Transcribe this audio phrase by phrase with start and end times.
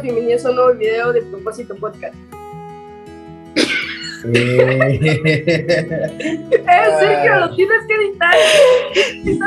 [0.00, 0.02] amigos?
[0.02, 2.14] Bienvenidos a un nuevo video de Propósito Podcast.
[4.22, 4.98] Eh,
[6.50, 8.34] Eh, Sergio, lo tienes que editar.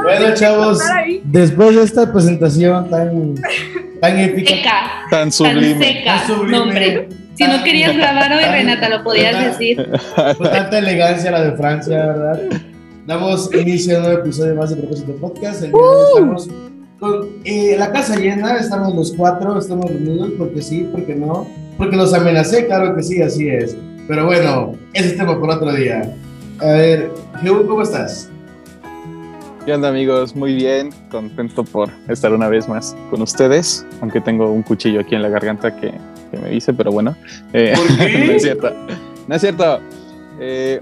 [0.02, 0.80] Bueno, chavos,
[1.26, 3.36] después de esta presentación tan,
[4.02, 4.72] tan épica, Seca,
[5.12, 5.78] Tan tan sublime.
[5.78, 6.16] seca.
[6.18, 6.52] Tan sublime.
[6.58, 7.08] No, hombre.
[7.36, 9.78] Si no querías grabar hoy, Renata, lo podías decir.
[10.40, 12.40] con tanta elegancia la de Francia, ¿verdad?
[13.06, 15.62] Damos inicio a un nuevo episodio más de Propósito Podcast.
[15.64, 16.50] El día de hoy estamos
[17.04, 21.46] con eh, la casa llena, estamos los cuatro, estamos reunidos porque sí, porque no,
[21.78, 23.76] porque los amenacé, claro que sí, así es.
[24.08, 26.16] Pero bueno, ese es tema por otro día.
[26.62, 28.30] A ver, Jehu, ¿cómo estás?
[29.66, 30.34] ¿Qué onda amigos?
[30.34, 35.14] Muy bien, contento por estar una vez más con ustedes, aunque tengo un cuchillo aquí
[35.14, 35.92] en la garganta que,
[36.32, 37.18] que me dice, pero bueno.
[37.52, 38.18] Eh, ¿Por qué?
[38.28, 38.72] no es cierto,
[39.28, 39.80] no es cierto.
[40.40, 40.80] Eh,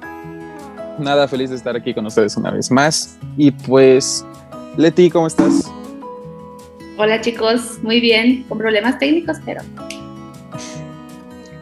[0.99, 3.17] nada, feliz de estar aquí con ustedes una vez más.
[3.38, 4.23] Y pues,
[4.77, 5.72] Leti, ¿cómo estás?
[6.97, 9.61] Hola chicos, muy bien, con problemas técnicos, pero.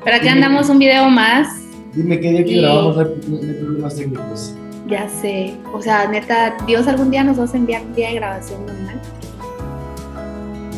[0.04, 1.48] Pero aquí andamos un video más.
[1.94, 3.02] Dime qué día que Y- grabamos no
[3.38, 4.56] hay, problemas técnicos.
[4.88, 5.54] Ya sé.
[5.74, 9.00] O sea, neta, Dios algún día nos va a enviar un día de grabación normal.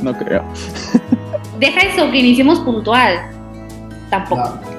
[0.04, 0.44] No creo.
[1.60, 3.16] Deja eso, que iniciemos puntual.
[4.10, 4.42] Tampoco.
[4.44, 4.72] No.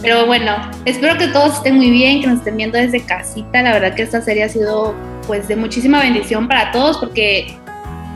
[0.00, 0.52] Pero bueno,
[0.84, 3.62] espero que todos estén muy bien, que nos estén viendo desde casita.
[3.62, 4.94] La verdad que esta serie ha sido
[5.26, 7.56] pues de muchísima bendición para todos porque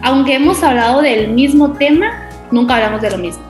[0.02, 3.42] aunque hemos hablado del mismo tema, nunca hablamos de lo mismo.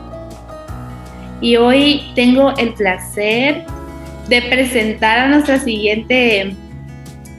[1.41, 3.65] Y hoy tengo el placer
[4.29, 6.55] de presentar a nuestra siguiente,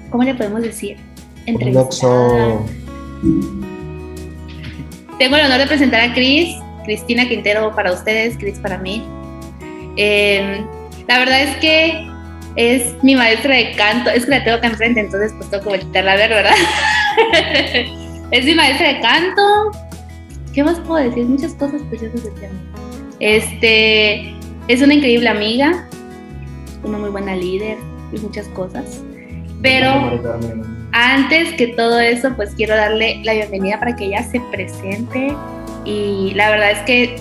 [0.10, 0.98] ¿cómo le podemos decir?
[1.46, 2.60] Entrevistada.
[5.18, 9.04] Tengo el honor de presentar a Cris, Cristina Quintero para ustedes, Cris para mí.
[9.98, 10.64] Eh,
[11.08, 12.08] la verdad es que
[12.56, 15.70] es mi maestra de canto, es que la tengo acá enfrente, entonces pues tengo que
[15.70, 16.56] voltearla a ver, ¿verdad?
[18.32, 19.72] es mi maestra de canto.
[20.54, 21.26] ¿Qué más puedo decir?
[21.26, 22.56] Muchas cosas preciosas de piano.
[23.20, 24.34] Este,
[24.68, 25.88] es una increíble amiga,
[26.84, 27.78] una muy buena líder
[28.14, 29.04] y muchas cosas.
[29.62, 30.20] Pero
[30.92, 35.36] antes que todo eso, pues quiero darle la bienvenida para que ella se presente.
[35.86, 37.16] Y la verdad es que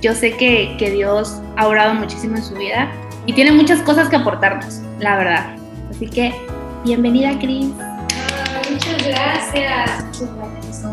[0.00, 2.90] yo sé que, que Dios ha orado muchísimo en su vida
[3.26, 5.56] y tiene muchas cosas que aportarnos, la verdad.
[5.90, 6.32] Así que,
[6.84, 7.70] bienvenida, Cris.
[8.78, 10.04] Muchas gracias.
[10.04, 10.84] Muchas gracias.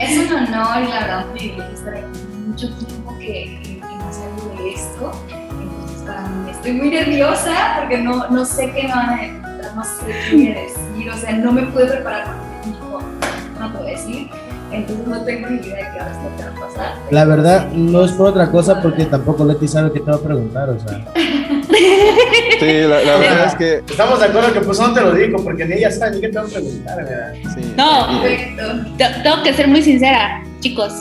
[0.00, 2.18] Es un, honor y la verdad un privilegio estar aquí.
[2.44, 5.12] Mucho tiempo que, que, que no salgo de esto.
[5.30, 9.76] Entonces para mí estoy muy nerviosa porque no, no sé qué me van a preguntar,
[9.76, 11.10] no sé qué voy a decir.
[11.10, 14.28] O sea, no me pude preparar porque no voy a decir.
[14.72, 16.94] Entonces no tengo ni idea de qué ahora está va a pasar.
[17.12, 20.20] La verdad, no es por otra cosa porque tampoco Leti sabe qué te va a
[20.20, 21.04] preguntar, o sea.
[22.60, 25.42] Sí, la, la verdad es que Estamos de acuerdo que pues no te lo digo
[25.42, 27.32] porque ni ella sabe ni qué te va a preguntar, ¿verdad?
[27.54, 27.72] sí.
[27.76, 28.26] No.
[28.28, 30.92] y- Tengo que ser muy sincera, chicos.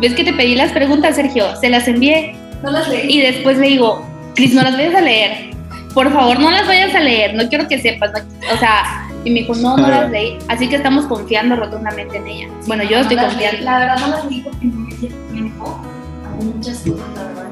[0.00, 1.54] ¿Ves que te pedí las preguntas, Sergio?
[1.56, 3.18] Se las envié No las leí.
[3.18, 5.50] y después le digo, Cris, no las vayas a leer.
[5.94, 7.34] Por favor, no las vayas a leer.
[7.34, 8.10] No quiero que sepas.
[8.12, 10.38] no- o sea, y me dijo, no, no las leí.
[10.48, 12.48] Así que estamos confiando rotundamente en ella.
[12.66, 13.56] Bueno, yo No estoy confiando.
[13.58, 13.64] leí.
[13.64, 15.78] La verdad no las leí porque no me dio tiempo.
[16.26, 17.50] Hago muchas cosas, la verdad.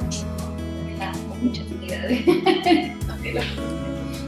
[0.87, 1.13] Me da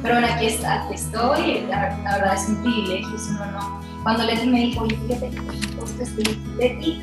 [0.03, 1.63] Pero bueno, aquí, está, aquí estoy.
[1.69, 3.83] La, verdad es un privilegio, es un honor.
[4.03, 7.03] Cuando Leti me dijo, oye, fíjate que Leti,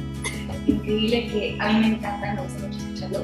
[0.52, 3.22] es increíble que a mí me encanta, me gusta mucho escucharlo.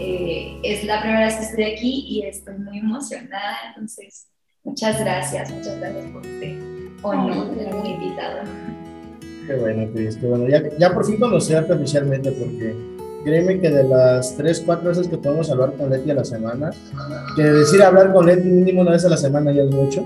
[0.00, 4.28] Eh, es la primera vez que estoy aquí y estoy muy emocionada, entonces
[4.62, 6.56] muchas gracias, muchas gracias por este
[7.02, 8.42] honor de invitado.
[9.48, 10.48] Qué bueno, Cris, bueno.
[10.48, 12.76] Ya, ya por fin conocerte oficialmente porque
[13.24, 16.70] créeme que de las 3, 4 veces que podemos hablar con Leti a la semana,
[17.36, 20.04] que decir hablar con Leti mínimo una vez a la semana ya es mucho.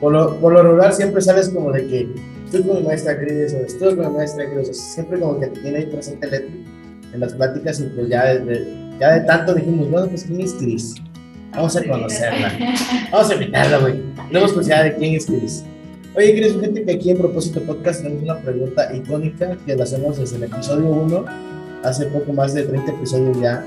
[0.00, 2.08] Por lo, por lo regular siempre sales como de que
[2.44, 5.60] estoy con mi maestra Cris o estoy con mi maestra Cris, siempre como que te
[5.60, 6.64] tiene ahí presente Leti
[7.12, 8.66] en las pláticas y pues ya de,
[8.98, 10.94] ya de tanto dijimos, bueno, pues ¿quién es Cris?
[11.52, 12.52] Vamos a conocerla.
[13.12, 14.02] Vamos a invitarla, güey.
[14.28, 15.64] Tenemos curiosidad de quién es Cris.
[16.16, 20.18] Oye, Cris, fíjate que aquí en Propósito Podcast tenemos una pregunta icónica que la hacemos
[20.18, 21.24] desde el episodio 1,
[21.84, 23.64] hace poco más de 30 episodios ya,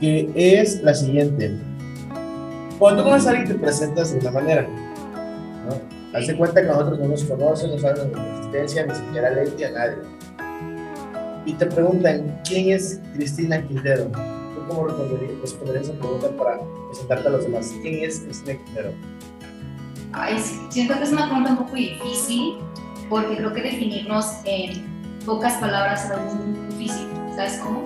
[0.00, 1.56] que es la siguiente.
[2.78, 5.96] Cuando tú conoces a alguien te presentas de una manera, ¿no?
[6.16, 9.30] Haz de cuenta que nosotros no nos conocen, no saben de nuestra existencia, ni siquiera
[9.30, 9.96] Leti a nadie.
[11.46, 14.04] Y te preguntan, ¿quién es Cristina Quintero?
[14.04, 17.74] ¿Tú cómo responderías, responderías esa pregunta para presentarte a los demás?
[17.82, 18.92] ¿Quién es Cristina Quintero?
[20.12, 22.54] Ay, siento que es una pregunta un poco difícil
[23.08, 24.84] porque creo que definirnos en
[25.24, 27.82] pocas palabras es muy difícil, ¿sabes cómo?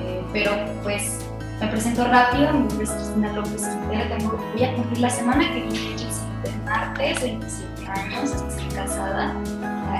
[0.00, 0.52] Eh, pero
[0.82, 1.20] pues
[1.60, 5.48] me presento rápido, mi nombre es Cristina López Quintero, tengo, voy a cumplir la semana
[5.52, 9.34] que viene, el siguiente martes, 27 años, estoy casada.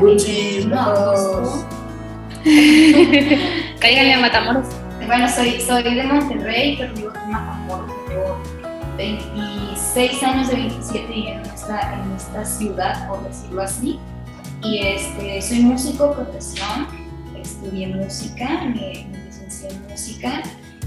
[0.01, 1.67] Cuchi, no, vamos.
[3.81, 4.67] Cáiganle a Matamoros.
[5.07, 7.91] Bueno, soy, soy de Monterrey, pero vivo aquí en Matamoros.
[8.09, 8.37] Llevo
[8.97, 14.01] 26 años de 27 en esta, en esta ciudad, por decirlo así.
[14.63, 16.87] Y este, soy músico profesión,
[17.61, 20.43] estudié música, me, me licencié en música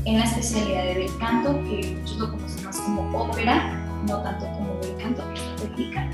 [0.06, 4.46] en la especialidad de bel canto, que muchos lo conocen más como ópera, no tanto
[4.54, 6.10] como bel canto, que es técnica.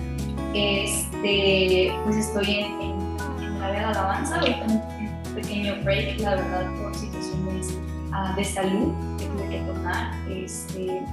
[0.53, 6.19] Este, pues estoy en, en, en el área de alabanza, ahorita un, un pequeño break,
[6.19, 7.77] la verdad, por situaciones
[8.11, 10.13] uh, de salud que tuve que tomar.
[10.29, 11.03] Este,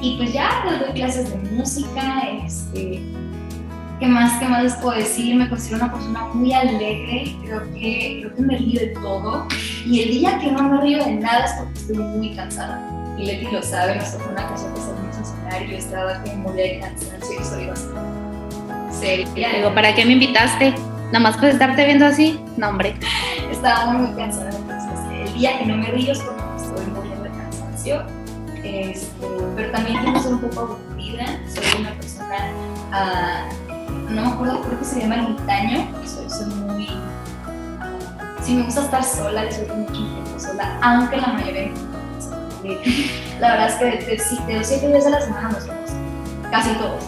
[0.00, 3.02] y pues ya doy clases de música, este,
[3.98, 5.34] ¿Qué más, ¿Qué más les puedo decir?
[5.36, 9.46] Me considero una persona muy alegre, creo que, creo que me río de todo.
[9.86, 12.82] Y el día que no me río de nada es porque estoy muy cansada.
[13.18, 16.22] Y Leti lo sabe, nos tocó una ocasión que salimos a cenar y yo estaba
[16.36, 18.16] moría de cansancio y soy bastante
[18.92, 19.52] seria.
[19.54, 20.74] Digo, ¿para qué me invitaste?
[21.06, 22.38] Nada más por estarte viendo así.
[22.58, 22.94] No, hombre.
[23.50, 27.30] Estaba muy, cansada, entonces el día que no me río es porque estoy muriendo de
[27.30, 28.02] cansancio.
[28.62, 32.36] Este, pero también tengo que ser un poco aburrida, soy una persona...
[32.90, 33.65] Uh,
[34.10, 36.88] no me acuerdo, creo que se llama ermitaño, soy, soy muy...
[38.42, 41.72] Si me gusta estar sola, disfruto mucho tiempo sola, aunque la mayoría de
[42.62, 42.76] mi
[43.40, 45.90] La verdad es que de, de, de los siete días a la semana nos vemos,
[46.50, 47.04] casi todos.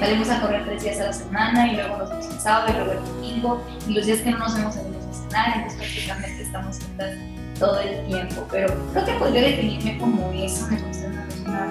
[0.00, 2.72] Salimos a correr tres días a la semana y luego nos vemos el sábado y
[2.72, 6.42] luego el domingo y los días que no nos vemos salimos a cenar, entonces prácticamente
[6.42, 7.10] estamos juntas
[7.58, 8.46] todo el tiempo.
[8.50, 11.66] Pero creo que podría definirme como eso, me considero una persona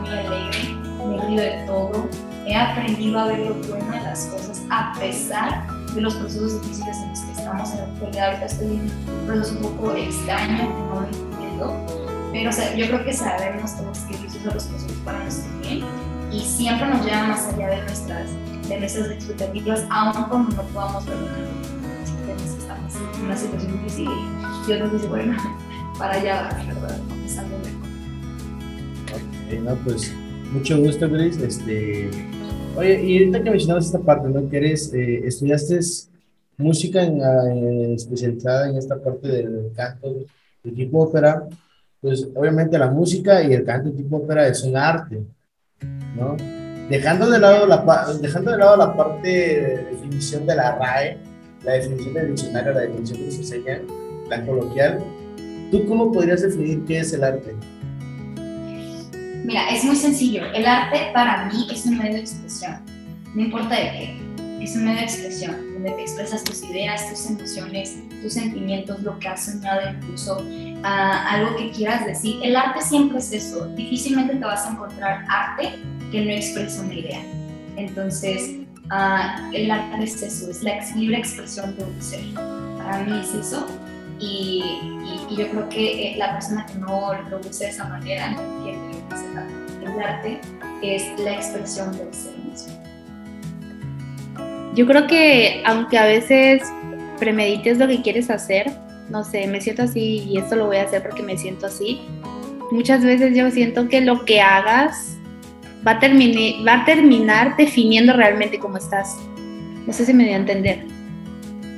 [0.00, 0.76] muy alegre,
[1.06, 2.08] me río de todo,
[2.48, 6.96] he aprendido a ver lo bueno de las cosas a pesar de los procesos difíciles
[6.96, 8.26] en los que estamos en la actualidad.
[8.26, 11.86] Ahorita estoy en un proceso un poco extraño, no entiendo,
[12.32, 15.60] pero o sea, yo creo que sabemos todos que Dios usa los procesos para nuestro
[15.60, 15.84] bien
[16.32, 18.30] y siempre nos lleva más allá de nuestras,
[18.68, 21.28] de nuestras expectativas, aun cuando no podamos verlo
[22.36, 25.36] estamos en una situación difícil y nos dice, bueno,
[25.98, 27.00] para allá, ¿verdad?
[27.00, 27.78] A mejor.
[29.46, 30.14] Ok, no, pues
[30.52, 31.38] mucho gusto, Gris.
[31.38, 32.10] Este,
[32.78, 34.48] Oye, y ahorita que mencionabas esta parte, ¿no?
[34.48, 35.80] Que eres, eh, estudiaste
[36.56, 40.14] música en, eh, especializada en esta parte del canto
[40.62, 41.48] de tipo ópera,
[42.00, 45.24] pues obviamente la música y el canto tipo ópera es un arte,
[46.16, 46.36] ¿no?
[46.88, 47.84] Dejando de lado la,
[48.20, 51.18] dejando de lado la parte de definición de la RAE,
[51.64, 53.82] la definición del diccionario, la definición que se enseña,
[54.30, 55.00] la coloquial,
[55.72, 57.56] ¿tú cómo podrías definir qué es el arte?
[59.48, 60.44] Mira, es muy sencillo.
[60.52, 62.82] El arte para mí es un medio de expresión.
[63.34, 64.62] No importa de qué.
[64.62, 69.18] Es un medio de expresión donde te expresas tus ideas, tus emociones, tus sentimientos, lo
[69.18, 72.38] que has soñado, incluso uh, algo que quieras decir.
[72.42, 73.66] El arte siempre es eso.
[73.68, 75.76] Difícilmente te vas a encontrar arte
[76.12, 77.22] que no expresa una idea.
[77.78, 78.50] Entonces,
[78.92, 82.20] uh, el arte es eso, es la libre expresión de un ser.
[82.34, 83.66] Para mí es eso.
[84.20, 84.62] Y,
[85.30, 88.36] yo creo que la persona que no lo usa de esa manera
[89.98, 90.40] el arte
[90.82, 92.82] es la expresión del ser mismo.
[94.74, 96.62] Yo creo que aunque a veces
[97.18, 98.70] premedites lo que quieres hacer,
[99.10, 102.00] no sé, me siento así y esto lo voy a hacer porque me siento así,
[102.70, 105.16] muchas veces yo siento que lo que hagas
[105.86, 106.00] va a,
[106.66, 109.16] va a terminar definiendo realmente cómo estás.
[109.86, 110.84] No sé si me dio a entender.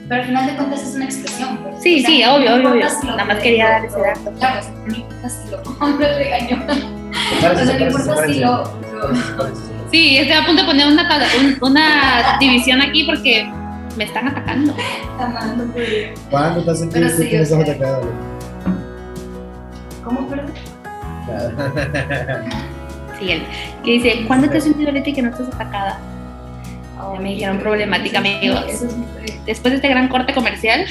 [0.09, 1.59] Pero al final de cuentas es una expresión.
[1.59, 1.81] Pues.
[1.81, 2.87] Sí, o sea, sí, obvio, obvio, obvio.
[3.05, 4.33] Nada más quería dar ese dato.
[4.39, 7.00] Claro, no importa si lo me regañó.
[7.37, 8.65] O sea, no importa si lo.
[9.91, 11.09] Sí, estoy a punto de poner una,
[11.61, 13.51] una división aquí porque
[13.97, 14.75] me están atacando.
[16.31, 18.13] ¿Cuándo te has sentido sí, que o estás atacado?
[20.05, 20.53] ¿Cómo, perdón?
[23.19, 23.47] Siguiente.
[23.85, 25.99] Que dice, ¿cuándo te has sentido Leti que no estás atacada?
[27.15, 28.65] Ya me dijeron problemática, amigos.
[28.69, 29.07] Eso es muy
[29.47, 30.87] Después de este gran corte comercial,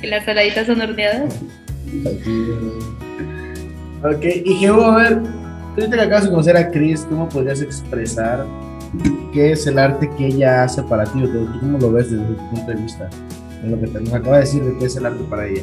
[0.00, 1.40] que las saladitas son horneadas.
[4.02, 7.60] Ok, y Jehu, a ver, tú ahorita que acabas de conocer a Chris, ¿cómo podrías
[7.62, 8.46] expresar
[9.32, 11.22] qué es el arte que ella hace para ti?
[11.22, 13.08] O tú cómo lo ves desde tu punto de vista?
[13.62, 15.62] En lo que te nos acaba de decir de qué es el arte para ella.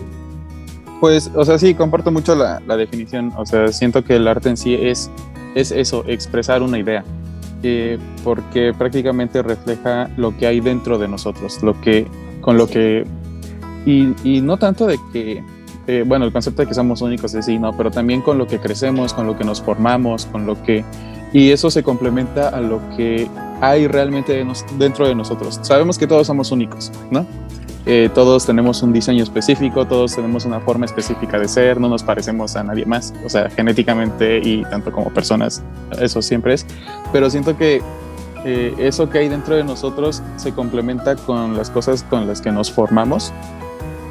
[0.99, 3.31] Pues, o sea, sí, comparto mucho la, la definición.
[3.37, 5.11] O sea, siento que el arte en sí es,
[5.53, 7.03] es eso, expresar una idea.
[7.65, 12.05] Eh, porque prácticamente refleja lo que hay dentro de nosotros, lo que,
[12.41, 13.05] con lo que,
[13.85, 15.41] y, y no tanto de que,
[15.87, 18.47] eh, bueno, el concepto de que somos únicos es sí, no, pero también con lo
[18.47, 20.85] que crecemos, con lo que nos formamos, con lo que,
[21.33, 23.27] y eso se complementa a lo que
[23.59, 24.45] hay realmente
[24.77, 25.59] dentro de nosotros.
[25.61, 27.25] Sabemos que todos somos únicos, ¿no?
[27.85, 32.01] Eh, todos tenemos un diseño específico, todos tenemos una forma específica de ser, no nos
[32.01, 35.61] parecemos a nadie más, o sea, genéticamente y tanto como personas,
[35.99, 36.65] eso siempre es.
[37.11, 37.81] Pero siento que
[38.45, 42.53] eh, eso que hay dentro de nosotros se complementa con las cosas con las que
[42.53, 43.33] nos formamos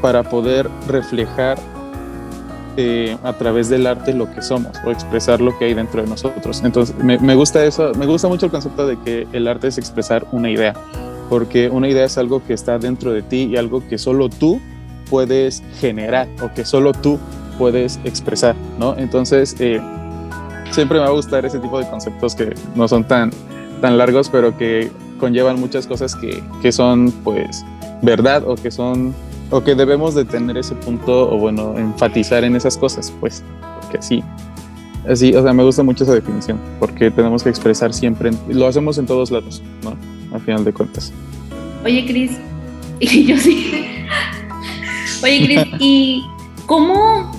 [0.02, 1.58] para poder reflejar
[2.76, 6.08] eh, a través del arte lo que somos o expresar lo que hay dentro de
[6.08, 6.62] nosotros.
[6.64, 10.26] Entonces, me, gusta eso, me gusta mucho el concepto de que el arte es expresar
[10.32, 10.74] una idea,
[11.28, 14.60] porque una idea es algo que está dentro de ti y algo que solo tú
[15.08, 17.18] puedes generar o que solo tú
[17.58, 18.96] puedes expresar, ¿no?
[18.96, 19.80] Entonces, eh,
[20.70, 23.30] siempre me va a gustar ese tipo de conceptos que no son tan,
[23.82, 24.90] tan largos, pero que
[25.20, 27.62] conllevan muchas cosas que, que son, pues,
[28.00, 29.14] verdad o que son
[29.52, 33.44] o que debemos de tener ese punto o bueno, enfatizar en esas cosas, pues,
[33.80, 34.24] porque así,
[35.06, 38.96] así, o sea, me gusta mucho esa definición, porque tenemos que expresar siempre, lo hacemos
[38.96, 39.94] en todos lados, ¿no?
[40.34, 41.12] Al final de cuentas.
[41.84, 42.32] Oye, Cris,
[43.00, 43.70] y yo sí.
[45.22, 46.24] Oye, Cris, ¿y
[46.64, 47.30] cómo,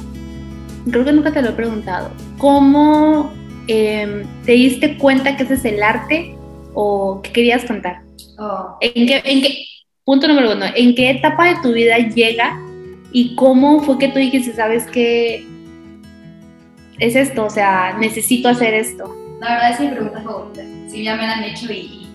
[0.89, 3.33] creo que nunca te lo he preguntado, cómo
[3.67, 6.35] eh, te diste cuenta que ese es el arte
[6.75, 8.03] o qué querías contar?
[8.37, 8.77] Oh.
[8.81, 9.65] ¿En qué, en qué,
[10.05, 12.59] Punto número uno, ¿en qué etapa de tu vida llega
[13.13, 15.47] y cómo fue que tú dijiste, sabes qué
[16.99, 17.45] es esto?
[17.45, 19.15] O sea, necesito hacer esto.
[19.39, 20.61] La verdad es mi pregunta favorita.
[20.89, 22.09] Sí, ya me la han hecho y,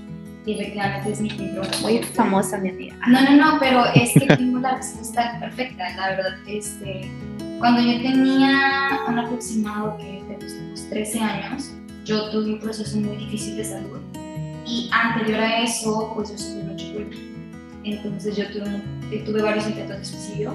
[0.44, 1.78] y efectivamente es mi pregunta.
[1.80, 2.94] Muy famosa, mi amiga.
[3.06, 6.34] No, no, no, pero es que tengo la respuesta perfecta, la verdad.
[6.46, 7.10] Este,
[7.58, 11.72] cuando yo tenía un aproximado que de los 13 años,
[12.04, 14.00] yo tuve un proceso muy difícil de salud
[14.66, 17.27] y anterior a eso, pues yo sufrí mucho culpa
[17.94, 20.54] entonces yo tuve, tuve varios intentos de suicidio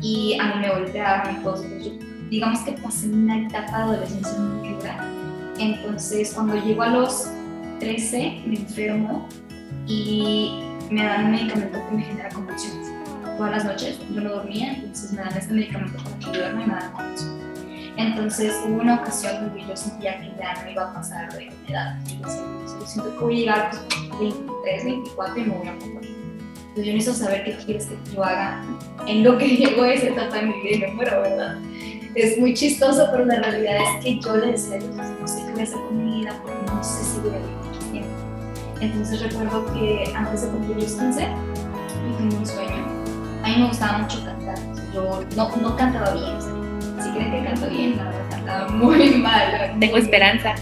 [0.00, 1.98] y a mí me golpearon y todo eso.
[2.30, 5.10] digamos que pasé una etapa de adolescencia muy dura.
[5.58, 7.28] Entonces cuando llego a los
[7.80, 9.28] 13 me enfermo
[9.86, 12.88] y me dan un medicamento que me genera convulsiones.
[13.36, 16.74] Todas las noches yo no dormía, entonces me dan este medicamento para ayudarme y me
[16.74, 17.44] dan convulsiones.
[17.96, 21.96] Entonces hubo una ocasión donde yo sentía que ya no iba a pasar de edad.
[22.20, 26.13] Yo siento que voy a llegar a los 23, 24 y me voy a morir
[26.82, 28.64] yo necesito saber qué quieres que yo haga
[29.06, 31.58] en lo que llego a esa etapa de mi vida y me muero, ¿verdad?
[32.14, 35.60] Es muy chistoso, pero la realidad es que yo le decía no sé qué voy
[35.60, 38.10] a hacer con mi vida porque no sé si voy a vivir mucho tiempo.
[38.80, 42.86] Entonces recuerdo que antes de cumplir los 15, yo tenía un sueño.
[43.42, 44.58] A mí me gustaba mucho cantar.
[44.92, 46.40] Yo no, no cantaba bien.
[46.40, 49.76] Si creen que canto bien, la verdad cantaba muy mal.
[49.80, 50.54] Tengo esperanza.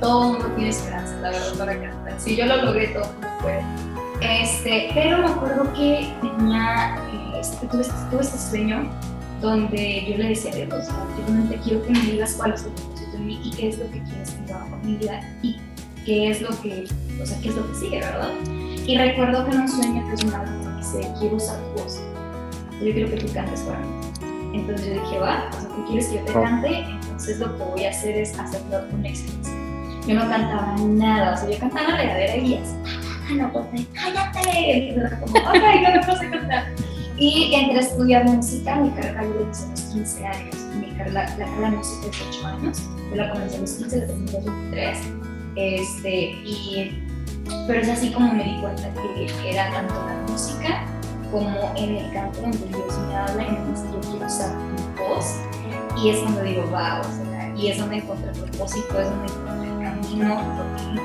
[0.00, 2.20] Todo el mundo tiene esperanza, la verdad, para cantar.
[2.20, 3.85] Si yo lo logré, todo el mundo puede.
[4.20, 6.96] Este, pero me acuerdo que tenía,
[7.38, 8.90] este, tuve, tuve, este sueño
[9.42, 12.70] donde yo le decía a Dios, yo realmente quiero que me digas cuál es tu
[12.70, 15.20] propósito en mí y qué es lo que quieres que yo haga con mi vida
[15.42, 15.60] y
[16.06, 16.86] qué es lo que,
[17.20, 18.30] o sea, qué es lo que sigue, ¿verdad?
[18.86, 22.00] Y recuerdo que en un sueño que soñaba que dice, quiero usar tu voz,
[22.80, 23.86] yo quiero que tú cantes para mí.
[24.54, 27.64] Entonces yo dije, va, o sea, tú quieres que yo te cante, entonces lo que
[27.64, 29.52] voy a hacer es hacerlo con excelencia.
[30.06, 32.74] Yo no cantaba nada, o sea, yo cantaba la regadera y así
[33.34, 34.94] no pues cállate.
[34.94, 36.66] Yo no cantar.
[37.18, 41.12] Y entré a estudiar música, mi carrera yo hice a los 15 años, mi carrera,
[41.12, 44.30] la, carrera de música es 8 años, yo la comencé a los 15, la terminé
[44.30, 44.98] a los 23,
[45.56, 46.14] este,
[46.44, 47.02] y,
[47.66, 50.84] pero es así como me di cuenta que era tanto la música
[51.32, 55.00] como en el canto donde Dios me habla y me dice yo quiero usar mi
[55.00, 55.36] voz,
[55.96, 59.32] y es cuando digo, wow, o sea, y es donde encontré el propósito, es donde
[59.32, 61.00] encontré el camino, porque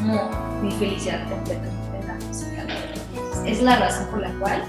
[0.00, 2.66] como mi felicidad completamente en la música.
[3.46, 4.62] Es la razón por la cual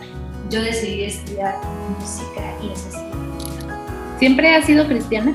[0.49, 1.57] yo decidí estudiar
[1.99, 3.09] música y especialidad.
[4.19, 5.33] ¿Siempre has sido cristiana?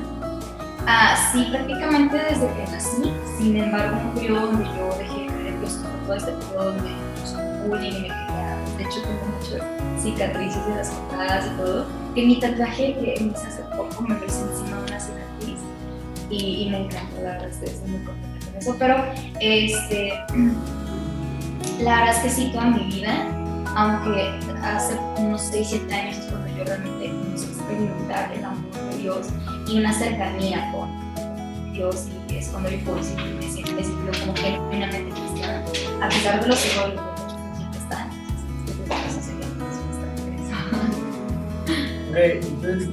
[0.87, 3.13] Ah, sí, prácticamente desde que nací.
[3.37, 6.83] Sin embargo, un periodo donde yo dejé de creer en Dios, todo este periodo donde
[6.83, 8.57] me bullying y me quería.
[8.77, 11.85] De hecho, tengo muchas cicatrices de las cortadas y todo.
[12.13, 15.59] Que mi tatuaje que me hice hace poco me hice encima de una cicatriz
[16.29, 18.95] y, y me encantó, la verdad, estoy muy contenta eso, pero
[19.39, 20.13] este,
[21.81, 23.27] la verdad es que sí, toda mi vida,
[23.75, 24.31] aunque
[24.63, 28.97] hace unos 6, 7 años es cuando yo realmente comencé a experimentar el amor de
[28.97, 29.27] Dios
[29.67, 34.35] y una cercanía con Dios y es cuando yo puedo decir que me siento, como
[34.35, 35.63] genuinamente cristiana,
[36.01, 36.99] a pesar de los errores
[42.13, 42.89] que entonces,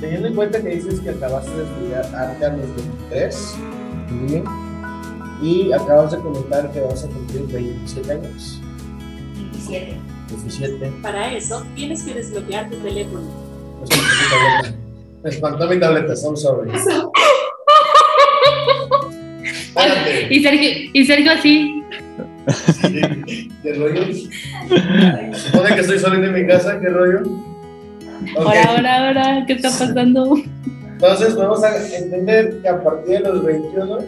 [0.00, 3.54] teniendo en cuenta que dices que acabaste de estudiar arte a los 23,
[4.10, 4.65] muy bien
[5.42, 8.60] y acabas de comentar que vas a cumplir 27 años.
[9.36, 9.96] 27.
[10.28, 10.92] 17.
[11.02, 13.22] Para eso tienes que desbloquear tu teléfono.
[15.22, 16.70] Me espantó mi tableta, I'm sorry.
[19.44, 20.34] Espérate.
[20.34, 21.82] Y Sergio, y Sergio así.
[22.80, 24.02] Sí, ¿Qué rollo?
[25.34, 27.22] Supone que estoy solo en mi casa, ¿qué rollo?
[28.38, 30.36] Ahora, ahora, ahora, ¿qué está pasando?
[30.92, 33.98] Entonces, vamos a entender que a partir de los 21,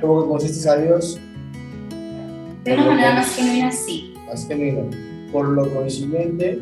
[0.00, 1.18] como que conociste a Dios,
[2.64, 4.14] De una manera más genuina, sí.
[4.26, 4.82] más genuina.
[5.32, 6.58] Por lo consiguiente,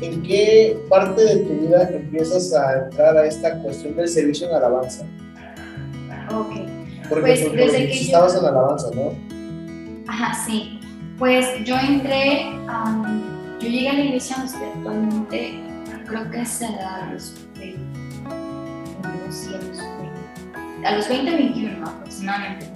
[0.00, 4.54] ¿en qué parte de tu vida empiezas a entrar a esta cuestión del servicio en
[4.56, 5.04] alabanza?
[6.34, 6.54] Ok.
[7.08, 9.12] Porque Pues, tú- desde que sí yo- estabas en alabanza, ¿no?
[10.08, 10.80] Ajá, sí.
[11.18, 12.46] Pues yo entré,
[13.60, 15.60] yo llegué a la iglesia donde actualmente,
[16.06, 17.78] creo que es a los 20,
[18.24, 19.50] no, sí,
[20.86, 22.70] a los 20, a los 20, 21 aproximadamente.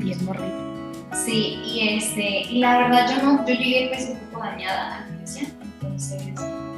[0.00, 0.92] Y es morrito.
[1.24, 5.00] Sí, y, este, y la verdad yo no, yo llegué pues un poco dañada a
[5.00, 6.22] la iglesia, entonces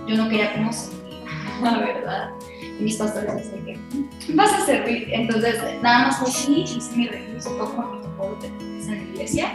[0.06, 1.14] yo no quería como servir,
[1.62, 2.30] la verdad.
[2.78, 7.50] Y mis pastores decían que vas a servir, entonces nada más así, hice mi recurso,
[7.56, 9.52] todo como tocó de en la iglesia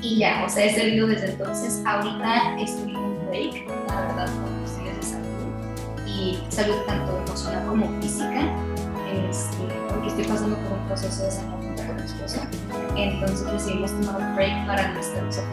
[0.00, 1.82] y ya, o sea, he servido desde entonces.
[1.86, 7.66] Ahorita estoy en un break, la verdad, con cuestiones de salud y salud tanto emocional
[7.66, 8.56] como física,
[9.30, 9.56] este,
[9.88, 12.40] porque estoy pasando por un proceso de sanidad con mi esposo.
[12.96, 15.44] Entonces decidimos tomar un break para estar o sea,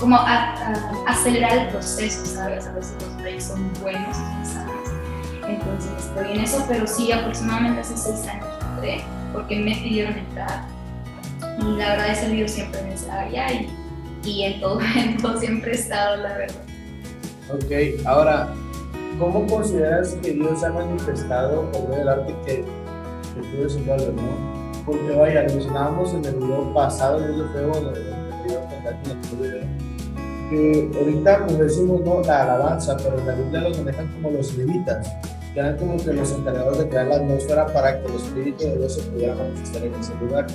[0.00, 2.66] como, a- a- acelerar el proceso, ¿sabes?
[2.66, 4.88] A veces los breaks son buenos sanos.
[5.48, 10.64] Entonces estoy en eso, pero sí, aproximadamente hace seis años entré porque me pidieron entrar
[11.60, 13.70] y la verdad he servido siempre en esa área y,
[14.24, 16.62] y en todo momento siempre he estado, la verdad.
[17.52, 18.48] Ok, ahora,
[19.18, 24.84] ¿cómo consideras que Dios ha manifestado por medio del arte que, que tú desenvuelves, no?
[24.86, 29.10] Porque vaya, mencionábamos en el video pasado, en el feo, en el video con Katy,
[29.10, 33.78] en el video, que ahorita pues decimos no la alabanza, pero en la Biblia los
[33.78, 35.08] manejan como los levitas,
[35.52, 38.76] que eran como que los encargados de crear la atmósfera para que el Espíritu de
[38.76, 40.46] Dios se pudiera manifestar en ese lugar.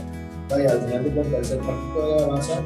[0.50, 2.62] Vaya, al final de cuentas, el práctico de la alabanza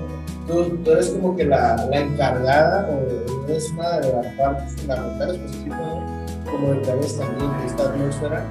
[0.47, 5.37] tú, tú eres como que la, la encargada o eres una de las partes fundamentales
[5.37, 8.45] pues, así como, como de crear este ambiente, esta atmósfera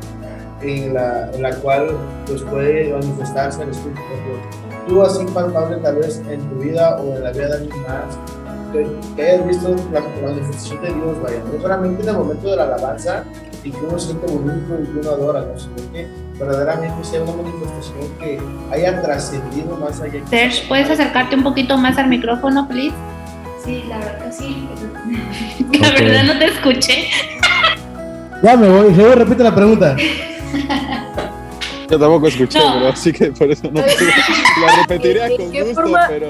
[0.61, 4.40] en la, en la cual pues, puede manifestarse el Espíritu de Dios.
[4.88, 8.18] Tú así palpable tal vez en tu vida o en la vida de alguien más,
[8.72, 12.50] que, que hayas visto la, la manifestación de Dios, vaya, no solamente en el momento
[12.50, 13.24] de la alabanza
[13.64, 15.59] y que uno siente bonito y que uno adora, ¿no?
[15.59, 18.40] sino que verdaderamente sea una manifestación que
[18.72, 20.26] haya trascendido más allá.
[20.28, 22.94] Serge, ¿puedes acercarte un poquito más al micrófono, please?
[23.64, 24.68] Sí, la verdad que sí.
[25.81, 27.09] La verdad no te escuché.
[28.42, 29.96] Ya me voy, Javier, repite la pregunta.
[31.90, 32.77] Yo tampoco escuché, No.
[32.81, 33.96] bro, así que por eso no sé.
[34.66, 35.98] La repetiría ¿De con gusto, forma?
[36.09, 36.27] pero.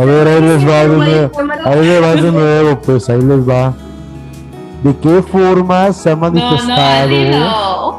[0.00, 1.30] A ver, ahí les va de nuevo.
[1.64, 3.74] Ahí les va de nuevo, pues ahí les va.
[4.82, 7.98] ¿De qué forma se ha No, no,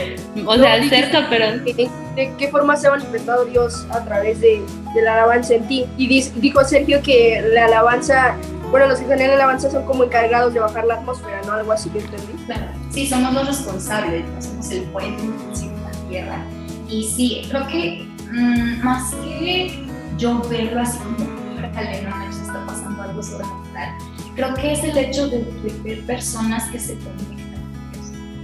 [0.00, 0.50] así no.
[0.50, 4.62] O sea, cerca, pero ¿De, de qué forma se ha manifestado Dios a través de,
[4.94, 5.86] de la alabanza en ti?
[5.96, 8.36] Y dijo Sergio que la alabanza,
[8.70, 11.52] bueno, los que generan alabanza son como encargados de bajar la atmósfera, ¿no?
[11.52, 12.32] Algo así que entendí.
[12.46, 12.66] Claro.
[12.90, 16.44] Sí, somos los responsables, somos el puente entre la tierra.
[16.88, 21.16] Y sí, creo que mm, más que yo verlo así como,
[21.58, 23.94] órale, no manches, está pasando algo sobrenatural,
[24.34, 27.37] creo que es el hecho de, de ver personas que se conectan.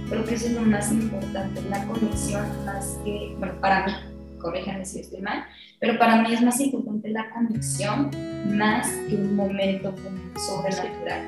[0.09, 3.91] Creo que eso es lo más importante, la conexión más que, bueno, para mí,
[4.39, 5.45] corríjanme si estoy mal,
[5.79, 8.11] pero para mí es más importante la conexión
[8.55, 9.93] más que un momento
[10.37, 11.21] sobrenatural.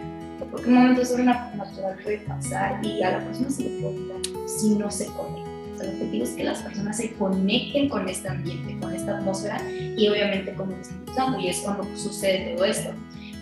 [0.51, 4.75] Porque un momento sobrenatural puede pasar y a la persona se le puede olvidar si
[4.75, 5.49] no se conecta.
[5.73, 9.17] O sea, el objetivo es que las personas se conecten con este ambiente, con esta
[9.17, 11.07] atmósfera y obviamente con el Espíritu
[11.39, 12.91] y es cuando sucede todo esto.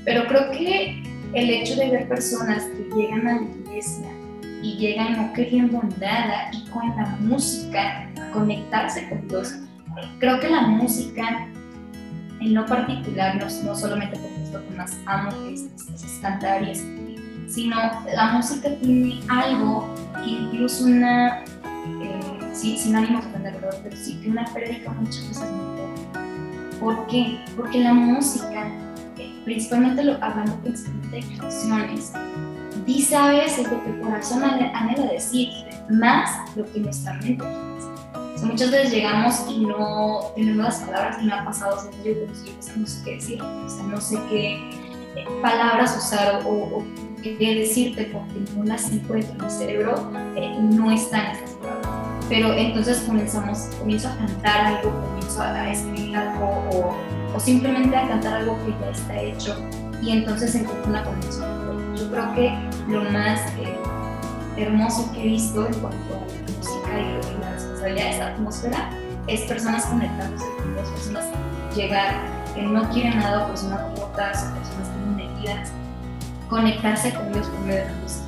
[0.06, 4.15] Pero creo que el hecho de ver personas que llegan a la iglesia
[4.66, 9.54] y llegan no queriendo nada y con la música conectarse con Dios,
[10.20, 11.48] creo que la música
[12.42, 16.04] en lo particular, no, no solamente porque es lo que más amo, que es, es-
[16.04, 17.76] es cantar y escribir, sino
[18.14, 19.88] la música tiene algo
[20.26, 22.20] incluso una, eh,
[22.54, 26.80] sí, sin ánimo de ofender, pero sí que una prédica muchas veces me toca.
[26.80, 27.40] ¿Por qué?
[27.56, 28.68] Porque la música,
[29.18, 32.12] eh, principalmente lo, hablando principalmente de canciones,
[32.86, 35.50] dice a veces lo que el corazón anhela decir,
[35.90, 37.44] más lo que nuestra mente.
[37.44, 42.04] O sea, muchas veces llegamos y no tenemos las palabras y me ha pasado, o
[42.04, 44.70] yo como si yo es que no sé qué decir, o sea, no sé qué
[45.16, 46.84] eh, palabras usar o, o
[47.22, 52.26] qué decirte porque no las encuentro en mi cerebro, eh, no están esas palabras.
[52.28, 58.08] Pero entonces comenzamos, comienzo a cantar algo, comienzo a escribir algo o, o simplemente a
[58.08, 59.56] cantar algo que ya está hecho
[60.02, 61.96] y entonces encuentro una conexión.
[61.96, 63.78] Yo creo que lo más eh,
[64.58, 68.90] hermoso que he visto en cuanto a la música y, la responsabilidad de esta atmósfera
[69.28, 71.26] es personas conectándose con Dios, personas
[71.76, 72.16] llegar
[72.54, 75.72] que no quieren nada, personas rotas, o personas están metidas,
[76.50, 78.26] conectarse con Dios por medio de la música.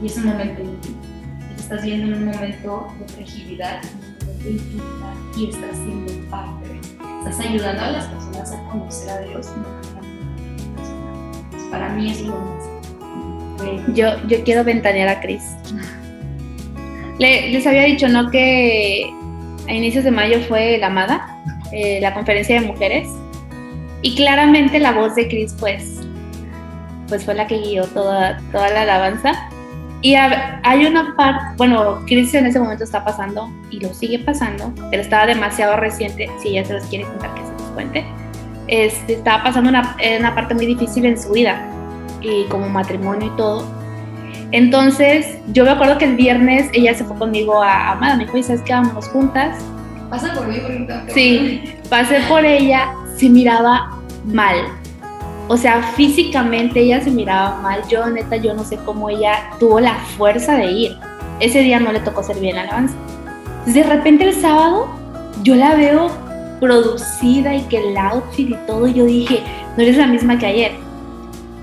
[0.00, 0.96] Y es un momento íntimo.
[1.56, 6.12] Estás viendo en un momento de fragilidad, un momento de intimidad, y estás siendo
[7.18, 9.52] estás ayudando a las personas a conocer a Dios.
[9.56, 9.86] y no a las
[11.46, 11.70] personas.
[11.70, 12.61] Para mí es lo más.
[13.94, 15.42] Yo, yo quiero ventanear a Cris.
[17.18, 18.30] Le- les había dicho, ¿no?
[18.30, 19.10] Que
[19.68, 23.08] a inicios de mayo fue la Amada, eh, la conferencia de mujeres.
[24.02, 26.00] Y claramente la voz de Cris, pues,
[27.08, 29.32] pues fue la que guió toda, toda la alabanza.
[30.00, 34.18] Y hab- hay una parte, bueno, Cris en ese momento está pasando y lo sigue
[34.18, 38.04] pasando, pero estaba demasiado reciente, si ella se los quiere contar que se los cuente.
[38.66, 41.64] Este, estaba pasando una, una parte muy difícil en su vida,
[42.22, 43.64] y como matrimonio y todo.
[44.50, 48.36] Entonces, yo me acuerdo que el viernes ella se fue conmigo a Amada, me dijo,
[48.36, 48.72] ¿y sabes qué?
[48.72, 49.58] Vámonos juntas.
[50.10, 54.56] Pasa por mí que- Sí, pasé por ella, se miraba mal.
[55.48, 57.82] O sea, físicamente ella se miraba mal.
[57.88, 60.96] Yo, neta, yo no sé cómo ella tuvo la fuerza de ir.
[61.40, 62.94] Ese día no le tocó servir en alabanza.
[63.66, 64.86] De repente el sábado,
[65.42, 66.10] yo la veo
[66.60, 69.42] producida y que el outfit y todo, yo dije,
[69.76, 70.72] no eres la misma que ayer.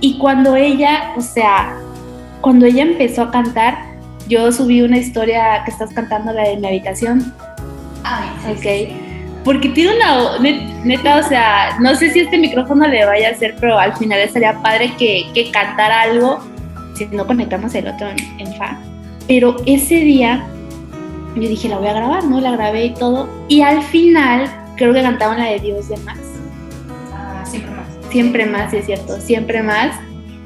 [0.02, 1.76] Y cuando ella, o sea,
[2.42, 3.78] cuando ella empezó a cantar,
[4.28, 7.34] yo subí una historia que estás cantando, la de mi habitación,
[8.04, 8.62] Ay, sí, Ok.
[8.62, 8.98] sí,
[9.44, 13.32] porque tiene una, net- neta, o sea, no sé si este micrófono le vaya a
[13.32, 16.40] hacer, pero al final estaría padre que, que cantara algo,
[16.96, 18.78] si no conectamos el otro en, en fa.
[19.28, 20.46] Pero ese día
[21.36, 22.40] yo dije, la voy a grabar, ¿no?
[22.42, 23.30] La grabé y todo.
[23.48, 26.18] Y al final creo que cantaban la de Dios de más.
[28.12, 28.72] Siempre más.
[28.72, 29.96] Sí es cierto, siempre más.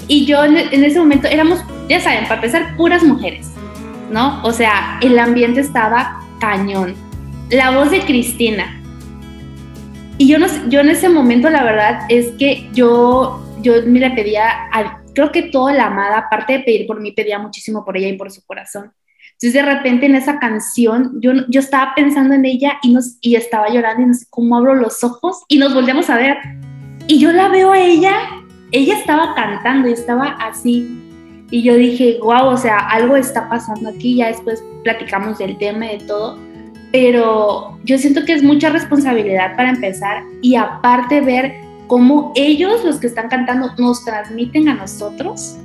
[0.08, 3.48] Y yo en ese momento éramos, ya saben, para empezar, puras mujeres,
[4.12, 4.44] ¿no?
[4.44, 6.94] O sea, el ambiente estaba cañón.
[7.50, 8.82] La voz de Cristina.
[10.18, 14.12] Y yo, no, yo en ese momento, la verdad, es que yo, yo me le
[14.12, 14.70] pedía,
[15.16, 18.18] creo que toda la amada, aparte de pedir por mí, pedía muchísimo por ella y
[18.18, 18.92] por su corazón.
[19.34, 23.36] Entonces, de repente en esa canción, yo, yo estaba pensando en ella y, nos, y
[23.36, 26.38] estaba llorando y no sé cómo abro los ojos y nos volteamos a ver.
[27.08, 28.14] Y yo la veo a ella,
[28.72, 31.00] ella estaba cantando y estaba así.
[31.52, 34.16] Y yo dije, wow, o sea, algo está pasando aquí.
[34.16, 36.40] Ya después platicamos del tema y de todo.
[36.92, 41.54] Pero yo siento que es mucha responsabilidad para empezar y aparte ver
[41.88, 45.58] cómo ellos, los que están cantando, nos transmiten a nosotros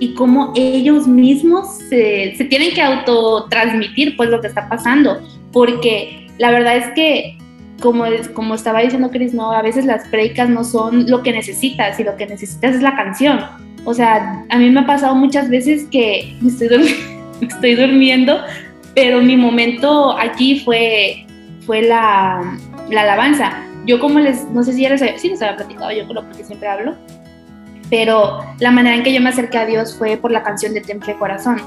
[0.00, 5.20] y cómo ellos mismos se, se tienen que autotransmitir pues lo que está pasando.
[5.52, 7.38] Porque la verdad es que
[7.82, 11.98] como, como estaba diciendo Chris, no, a veces las predicas no son lo que necesitas
[12.00, 13.40] y lo que necesitas es la canción.
[13.84, 16.36] O sea, a mí me ha pasado muchas veces que
[17.40, 18.38] estoy durmiendo,
[18.94, 21.26] pero mi momento aquí fue,
[21.66, 23.52] fue la, la alabanza.
[23.84, 26.22] Yo como les, no sé si ya les había, sí les había platicado, yo creo
[26.22, 26.94] porque siempre hablo,
[27.90, 30.80] pero la manera en que yo me acerqué a Dios fue por la canción de
[30.80, 31.60] Temple Corazón.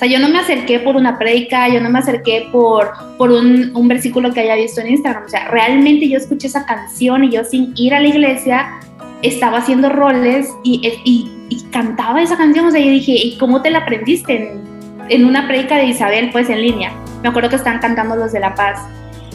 [0.00, 3.70] Sea, yo no me acerqué por una predica, yo no me acerqué por, por un,
[3.76, 5.26] un versículo que haya visto en Instagram.
[5.26, 8.80] O sea, realmente yo escuché esa canción y yo sin ir a la iglesia
[9.20, 12.64] estaba haciendo roles y, y, y cantaba esa canción.
[12.64, 14.36] O sea, yo dije, ¿y cómo te la aprendiste?
[14.36, 14.62] En,
[15.10, 16.94] en una predica de Isabel, pues en línea.
[17.22, 18.80] Me acuerdo que estaban cantando los de La Paz.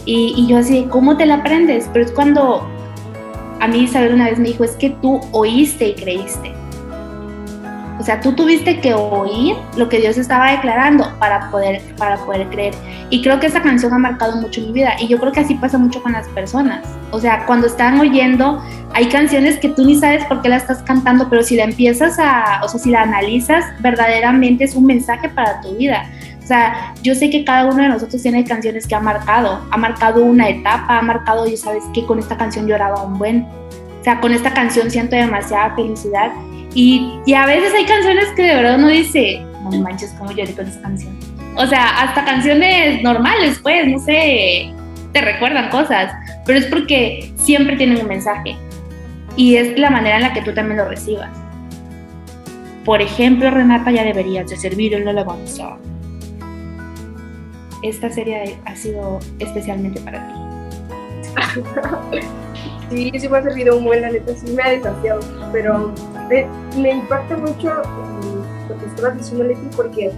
[0.08, 1.88] Y, y yo así, ¿cómo te la aprendes?
[1.94, 2.68] Pero es cuando
[3.60, 6.65] a mí Isabel una vez me dijo, es que tú oíste y creíste.
[8.06, 12.76] Sea, tú tuviste que oír lo que Dios estaba declarando para poder, para poder creer.
[13.10, 14.94] Y creo que esa canción ha marcado mucho mi vida.
[15.00, 16.86] Y yo creo que así pasa mucho con las personas.
[17.10, 18.62] O sea, cuando están oyendo,
[18.94, 22.20] hay canciones que tú ni sabes por qué la estás cantando, pero si la empiezas
[22.20, 26.08] a, o sea, si la analizas, verdaderamente es un mensaje para tu vida.
[26.44, 29.78] O sea, yo sé que cada uno de nosotros tiene canciones que ha marcado, ha
[29.78, 33.48] marcado una etapa, ha marcado, y sabes que con esta canción lloraba un buen.
[34.00, 36.32] O sea, con esta canción siento demasiada felicidad.
[36.76, 40.68] Y, a veces hay canciones que de verdad uno dice, no manches, cómo lloré con
[40.68, 41.18] esa canción.
[41.56, 44.74] O sea, hasta canciones normales, pues, no sé,
[45.14, 46.14] te recuerdan cosas,
[46.46, 48.58] pero es porque siempre tienen un mensaje.
[49.38, 51.30] Y es la manera en la que tú también lo recibas.
[52.84, 55.78] Por ejemplo, Renata, ya deberías de servir en la alabanza.
[57.82, 60.34] Esta serie ha sido especialmente para ti.
[62.92, 65.20] Sí, sí me ha servido un buen, la sí me ha desafiado,
[65.52, 65.92] pero
[66.30, 70.12] me, impacta mucho eh, lo que estabas diciendo, Leti, porque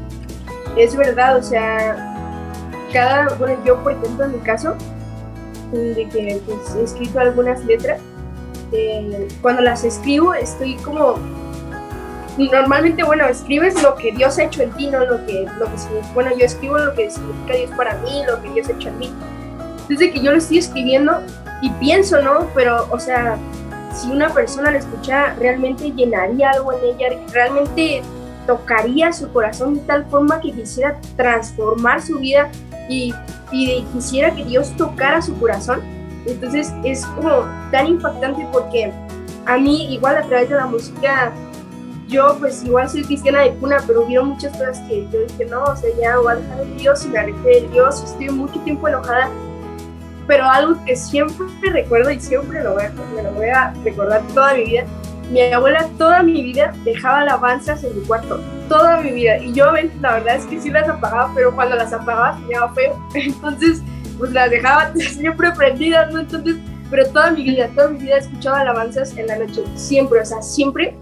[0.76, 4.76] es verdad, o sea, cada, bueno, yo por ejemplo en mi caso,
[5.72, 8.00] de que pues, he escrito algunas letras,
[8.72, 11.16] eh, cuando las escribo estoy como,
[12.38, 15.72] normalmente, bueno, escribes lo que Dios ha hecho en ti, no lo que, lo que
[16.14, 19.00] bueno, yo escribo lo que significa Dios para mí, lo que Dios ha hecho en
[19.00, 19.14] mí.
[19.90, 21.22] Desde que yo lo estoy escribiendo,
[21.62, 22.48] y pienso, ¿no?
[22.54, 23.38] Pero, o sea,
[23.98, 28.04] si una persona la escuchara, realmente llenaría algo en ella, realmente
[28.46, 32.50] tocaría su corazón de tal forma que quisiera transformar su vida
[32.90, 33.14] y,
[33.94, 35.82] quisiera que Dios tocara su corazón.
[36.26, 38.92] Entonces es como tan impactante porque
[39.46, 41.32] a mí igual a través de la música,
[42.08, 45.64] yo pues igual soy cristiana de cuna, pero hubieron muchas cosas que yo dije, no,
[45.64, 48.60] o sea, ya voy a dejar de Dios y me alejé de Dios, estoy mucho
[48.62, 49.30] tiempo enojada,
[50.28, 54.54] pero algo que siempre recuerdo y siempre lo voy a, me lo a recordar toda
[54.54, 54.86] mi vida,
[55.32, 59.72] mi abuela toda mi vida dejaba alabanzas en mi cuarto, toda mi vida, y yo
[60.02, 63.82] la verdad es que sí las apagaba, pero cuando las apagaba tenía feo, entonces
[64.18, 66.22] pues las dejaba siempre prendidas, ¿no?
[66.22, 66.56] Entonces,
[66.90, 70.42] pero toda mi vida, toda mi vida escuchaba alabanzas en la noche, siempre, o sea,
[70.42, 70.96] siempre,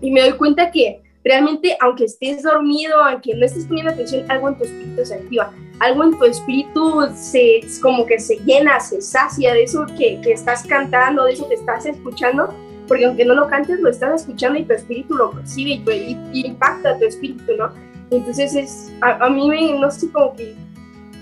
[0.00, 4.48] y me doy cuenta que realmente, aunque estés dormido, aunque no estés poniendo atención, algo
[4.48, 9.00] en tu espíritu se activa, algo en tu espíritu se, como que se llena, se
[9.00, 12.54] sacia de eso que, que estás cantando, de eso que estás escuchando,
[12.86, 16.98] porque aunque no lo cantes, lo estás escuchando y tu espíritu lo percibe y, impacta
[16.98, 17.72] tu espíritu, ¿no?
[18.10, 20.56] Entonces es, a, a, mí me, no sé, como que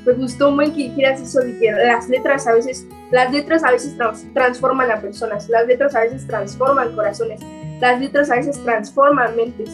[0.07, 3.73] me gustó muy que dijeras eso de que las letras a veces, las letras a
[3.73, 7.41] veces trans, transforman a personas, las letras a veces transforman corazones,
[7.81, 9.71] las letras a veces transforman mentes.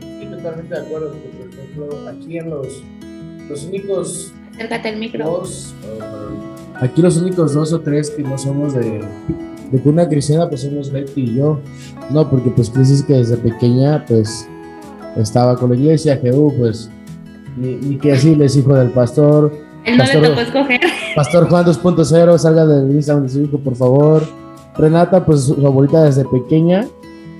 [0.00, 2.82] Estoy totalmente de acuerdo, por ejemplo, aquí en los,
[3.48, 5.24] los únicos el micro.
[5.24, 5.74] dos,
[6.80, 9.04] aquí los únicos dos o tres que no somos de,
[9.70, 11.60] de cuna cristiana, pues somos Betty y yo.
[12.10, 14.48] No, porque pues Cris que desde pequeña, pues
[15.16, 16.90] estaba con la iglesia, Jehú, pues
[17.56, 19.52] ni, ni que decirles, hijo del pastor.
[19.84, 20.80] Él no Pastor- le tocó escoger.
[21.16, 24.22] Pastor Juan 2.0, salga del Instagram de su hijo, por favor.
[24.76, 26.86] Renata, pues su favorita desde pequeña.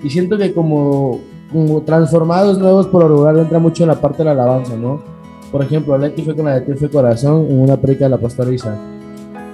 [0.03, 1.19] Y siento que como,
[1.51, 5.03] como transformados nuevos por lo entra mucho en la parte de la alabanza, ¿no?
[5.51, 8.19] Por ejemplo, Leti fue con la de Tío fue Corazón en una predica de la
[8.19, 8.77] pastora Isa.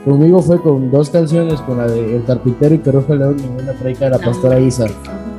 [0.05, 3.73] Conmigo fue con dos canciones, con la de El Carpintero y Peruja León en una
[3.75, 4.87] predica de la pastora Isa.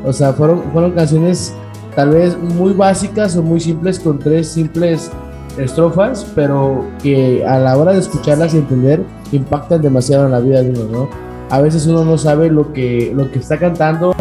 [0.05, 1.53] O sea, fueron, fueron canciones
[1.95, 5.11] tal vez muy básicas o muy simples con tres simples
[5.57, 10.61] estrofas, pero que a la hora de escucharlas y entender impactan demasiado en la vida
[10.61, 11.09] de uno, ¿no?
[11.49, 14.13] A veces uno no sabe lo que, lo que está cantando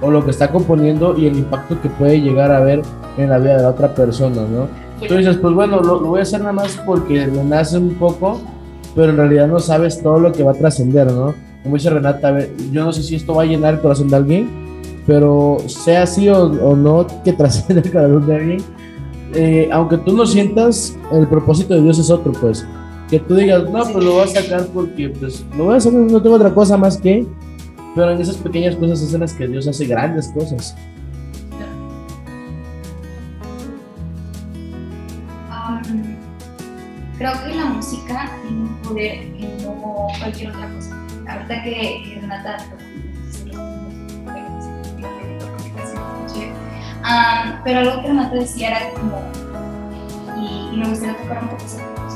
[0.00, 2.82] o lo que está componiendo y el impacto que puede llegar a ver
[3.16, 4.68] en la vida de la otra persona, ¿no?
[5.06, 7.94] Tú dices, pues bueno, lo, lo voy a hacer nada más porque me nace un
[7.94, 8.40] poco,
[8.94, 11.34] pero en realidad no sabes todo lo que va a trascender, ¿no?
[11.62, 14.08] Como dice Renata, a ver, yo no sé si esto va a llenar el corazón
[14.08, 14.65] de alguien,
[15.06, 18.64] pero sea así o, o no que trascienda el corazón de alguien,
[19.34, 22.66] eh, aunque tú no sientas, el propósito de Dios es otro, pues.
[23.10, 25.92] Que tú digas, no, pues lo voy a sacar porque, pues, lo voy a hacer,
[25.92, 27.26] no tengo otra cosa más que.
[27.94, 30.76] Pero en esas pequeñas cosas es en las que Dios hace grandes cosas.
[37.18, 41.06] Creo que la música tiene un poder que no cualquier otra cosa.
[41.26, 42.58] Ahorita que, que Renata
[47.16, 49.20] um, pero algo que Renata decía era como,
[50.38, 52.06] y, y me gustaría tocar un poco ese punto,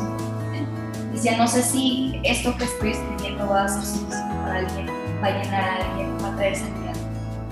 [1.13, 4.87] decía, no sé si esto que estoy escribiendo va a ser suficiente para alguien,
[5.23, 6.95] va a llenar a alguien, va a traer sanidad.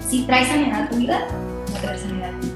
[0.09, 1.27] Si trae sanidad a tu vida,
[1.73, 2.53] va a traer sanidad a ti.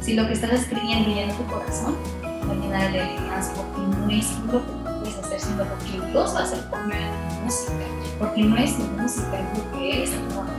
[0.00, 3.96] Si lo que estás escribiendo llena tu corazón, va a llenar el alguien más, porque
[3.96, 7.06] no es lo que puedes hacer, sino lo que Dios va a hacer por medio
[7.06, 7.72] de tu música,
[8.18, 10.52] porque no es tu música, es lo que eres momento.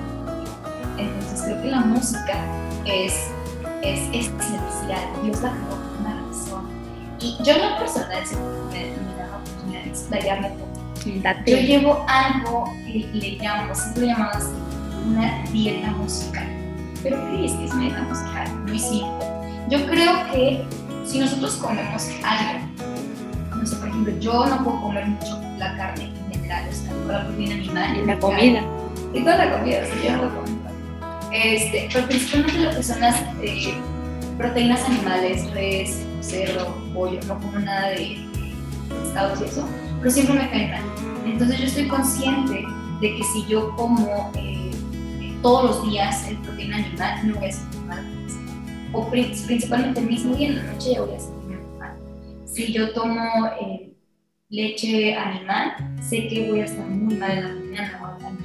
[0.98, 2.34] Entonces creo que la música
[2.86, 3.32] es,
[3.84, 6.65] es, es necesidad, Dios la creó por una razón.
[7.19, 10.74] Y yo en lo personal siempre me, me da la oportunidad de explayarme poco.
[11.46, 14.54] Yo llevo algo que le llamo, siempre llamado así,
[15.08, 16.48] una dieta musical.
[17.02, 17.52] ¿Pero qué es?
[17.54, 18.60] ¿Qué es una dieta musical?
[18.65, 19.26] Muy simple.
[19.69, 20.65] Yo creo que
[21.06, 22.65] si nosotros comemos algo,
[23.58, 26.91] no sé, por ejemplo, yo no puedo comer mucho la carne en general, o sea,
[26.91, 28.08] toda la proteína animal.
[28.08, 28.62] La comida.
[29.13, 30.43] Y toda la comida, o sea, yo no puedo.
[31.34, 33.74] Este, pero principalmente lo que son las eh,
[34.38, 38.17] proteínas animales, res, cerdo, pollo, no como nada de
[39.02, 39.67] pescados y eso,
[40.00, 40.82] pero siempre me cae mal.
[41.26, 42.63] Entonces yo estoy consciente
[43.02, 44.72] de que si yo como eh,
[45.41, 48.06] todos los días el proteína animal, no voy a sentir mal.
[48.93, 51.98] O pri- principalmente el mismo día en la noche ya voy a sentirme mal.
[52.46, 53.91] Si yo tomo eh,
[54.50, 58.32] leche animal, sé que voy a estar muy mal en la mañana, voy a estar
[58.34, 58.43] muy mal.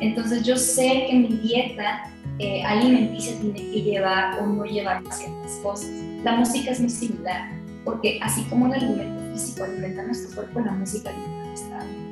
[0.00, 5.52] Entonces yo sé que mi dieta eh, alimenticia tiene que llevar o no llevar ciertas
[5.62, 5.90] cosas.
[6.24, 7.50] La música es muy similar,
[7.84, 12.10] porque así como el alimento físico alimenta nuestro cuerpo, la música alimenta nuestra alma.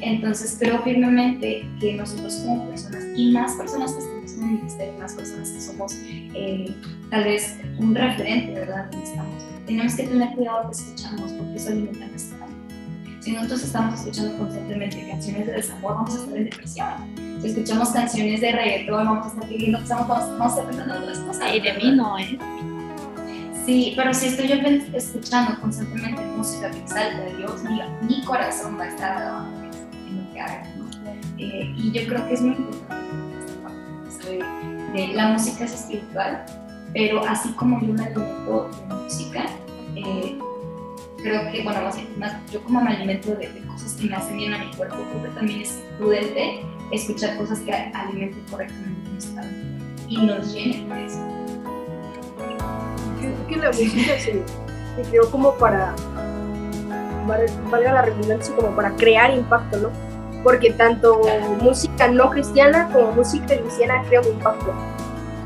[0.00, 4.98] Entonces creo firmemente que nosotros como personas, y más personas que estamos en el ministerio,
[4.98, 6.74] más personas que somos eh,
[7.10, 8.90] tal vez un referente, ¿verdad?
[9.02, 12.45] Estamos, tenemos que tener cuidado que escuchamos, porque eso alimenta nuestra alma.
[13.26, 16.88] Si nosotros estamos escuchando constantemente canciones de desamor, vamos a estar en depresión.
[17.42, 20.94] Si escuchamos canciones de reggaetón, vamos a estar pidiendo estamos, vamos, vamos a estar pensando
[20.94, 21.54] en otras cosas.
[21.56, 22.38] Y de mí no, ¿eh?
[23.66, 24.54] Sí, pero si estoy yo
[24.94, 30.24] escuchando constantemente música que exalta a Dios, mi, mi corazón va a estar alabando en
[30.24, 30.62] lo que haga.
[30.76, 30.88] ¿no?
[31.38, 33.12] Eh, y yo creo que es muy importante
[34.08, 36.46] esta de, de la música es espiritual,
[36.92, 39.46] pero así como yo me alimento de música,
[39.96, 40.38] eh,
[41.26, 44.36] creo que, bueno, más, más- yo como me alimento de, de cosas que me hacen
[44.36, 46.60] bien a mi cuerpo, creo que también es prudente
[46.92, 49.42] escuchar cosas que alimenten correctamente nuestra
[50.08, 51.18] y nos llenen de eso.
[53.18, 55.94] Creo que la música se, se creó como para,
[57.26, 59.90] val- valga la redundancia, como para crear impacto, ¿no?
[60.44, 61.22] Porque tanto
[61.60, 64.72] música no cristiana como música cristiana crea un impacto.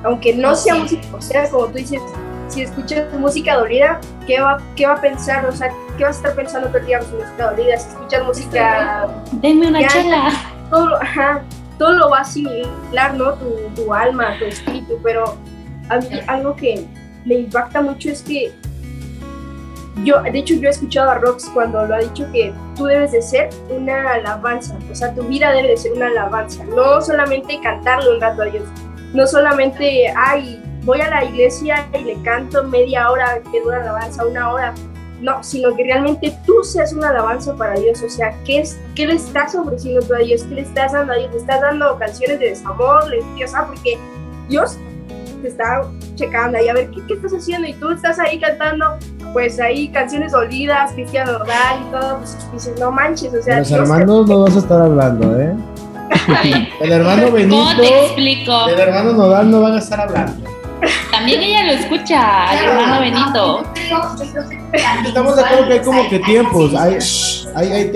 [0.04, 2.02] Aunque no sea música cristiana, como tú dices,
[2.50, 5.46] si escuchas música dolida, ¿qué va, ¿qué va a pensar?
[5.46, 7.76] O sea, ¿qué vas a estar pensando todo el día música dolida?
[7.78, 9.88] Si escuchas música Denme una Ya.
[9.88, 10.30] chela.
[10.70, 11.42] todo, lo- ajá,
[11.78, 13.34] todo lo va a asimilar, ¿no?
[13.34, 15.36] Tu, tu alma, tu espíritu, pero
[15.88, 16.84] a mí algo que
[17.24, 18.52] me impacta mucho es que
[20.04, 23.12] yo, de hecho, yo he escuchado a Rox cuando lo ha dicho que tú debes
[23.12, 27.60] de ser una alabanza, o sea, tu vida debe de ser una alabanza, no solamente
[27.62, 28.64] cantarle un rato a Dios,
[29.12, 33.82] no solamente, ay, voy a la iglesia y le canto media hora que dura la
[33.90, 34.74] alabanza, una hora,
[35.20, 39.06] no, sino que realmente tú seas una alabanza para Dios, o sea, ¿qué, es, qué
[39.06, 40.42] le estás ofreciendo tú a Dios?
[40.44, 41.30] ¿Qué le estás dando a Dios?
[41.32, 43.06] ¿Le estás dando canciones de desamor?
[43.10, 43.98] Le, o sea, porque
[44.48, 44.78] Dios
[45.42, 45.82] te está
[46.16, 48.96] checando ahí a ver ¿qué, qué estás haciendo y tú estás ahí cantando,
[49.34, 53.68] pues ahí canciones dolidas, Cristiano Nodal y todo, pues dices, no manches, o sea, Los
[53.68, 55.54] Dios te- hermanos no vas a estar hablando, ¿eh?
[56.80, 58.68] El hermano ¿Cómo Benito, te explico?
[58.68, 60.48] el hermano Nodal no van a estar hablando.
[61.10, 63.62] También ella lo escucha, al hermano no, Benito.
[63.62, 66.98] yo creo- yo creo que también Estamos de acuerdo que hay como que tiempos, hay,
[67.54, 67.92] hay, hay-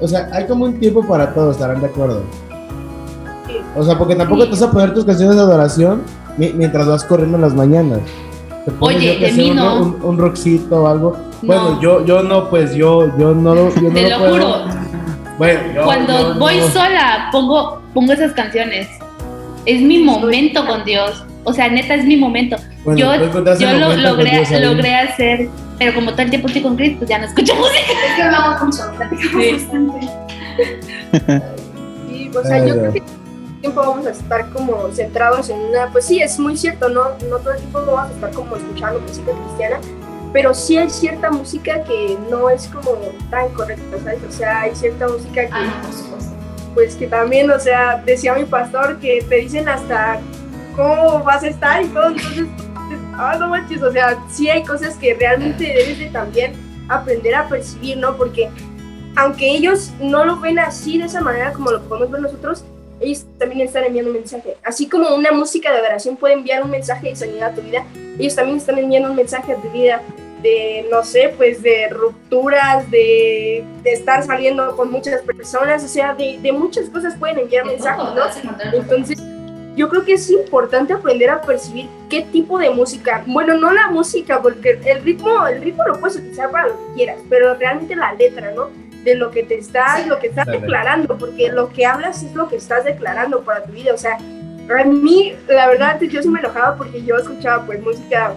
[0.00, 2.22] o sea, hay como un tiempo para todo, estarán de acuerdo.
[3.76, 6.02] O sea, porque tampoco te vas a poner tus canciones de adoración
[6.36, 8.00] mi- mientras vas corriendo en las mañanas.
[8.64, 9.80] Te pones, Oye, de mí un, no.
[9.82, 11.16] un, un rockcito o algo.
[11.42, 11.80] Bueno, No.
[11.80, 14.32] yo, yo no, pues yo, yo no lo, yo no Te lo puedo.
[14.32, 14.64] juro.
[15.38, 16.68] Bueno, yo- Cuando yo voy no.
[16.68, 18.88] sola, pongo, pongo esas canciones.
[19.66, 21.24] Es mi momento con Dios.
[21.48, 22.56] O sea, neta, es mi momento.
[22.84, 26.76] Bueno, yo encontraste yo lo logré, logré hacer, pero como todo el tiempo estoy con
[26.76, 27.78] Cristo, ya no escucho música.
[28.08, 29.52] Es que hablamos mucho, platicamos Sí.
[29.52, 30.08] bastante.
[32.08, 33.10] Sí, o sea, Ay, yo creo que todo
[33.54, 37.04] el tiempo vamos a estar como centrados en una, pues sí, es muy cierto, ¿no?
[37.28, 39.76] No todo el tiempo vamos a estar como escuchando música cristiana,
[40.32, 42.90] pero sí hay cierta música que no es como
[43.30, 44.18] tan correcta, ¿sabes?
[44.28, 45.82] O sea, hay cierta música que, Ah,
[46.74, 50.18] pues que también, o sea, decía mi pastor que te dicen hasta
[50.76, 52.46] cómo vas a estar y todo, entonces,
[53.14, 56.52] ah, no manches, o sea, sí hay cosas que realmente debes de también
[56.88, 58.16] aprender a percibir, ¿no?
[58.16, 58.48] Porque
[59.16, 62.64] aunque ellos no lo ven así, de esa manera como lo podemos ver nosotros,
[63.00, 64.56] ellos también están enviando un mensaje.
[64.62, 67.84] Así como una música de adoración puede enviar un mensaje de sanidad a tu vida,
[68.18, 70.02] ellos también están enviando un mensaje a tu vida
[70.42, 76.14] de, no sé, pues de rupturas, de, de estar saliendo con muchas personas, o sea,
[76.14, 78.78] de, de muchas cosas pueden enviar De mensajes, todo, ¿no?
[78.78, 79.18] Entonces,
[79.76, 83.90] yo creo que es importante aprender a percibir qué tipo de música, bueno, no la
[83.90, 87.94] música, porque el ritmo, el ritmo lo puedes utilizar para lo que quieras, pero realmente
[87.94, 88.70] la letra, ¿no?
[89.04, 90.08] De lo que te estás, Sí.
[90.08, 93.72] lo que estás declarando, porque lo que hablas es lo que estás declarando para tu
[93.72, 97.80] vida, o sea, a mí, la verdad, yo sí me enojaba porque yo escuchaba pues
[97.80, 98.34] música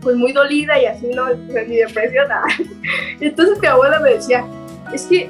[0.00, 1.26] pues muy dolida y así, ¿no?
[1.52, 2.44] Pues, mi depresión, ah.
[3.20, 4.44] Entonces mi abuela me decía,
[4.94, 5.28] es que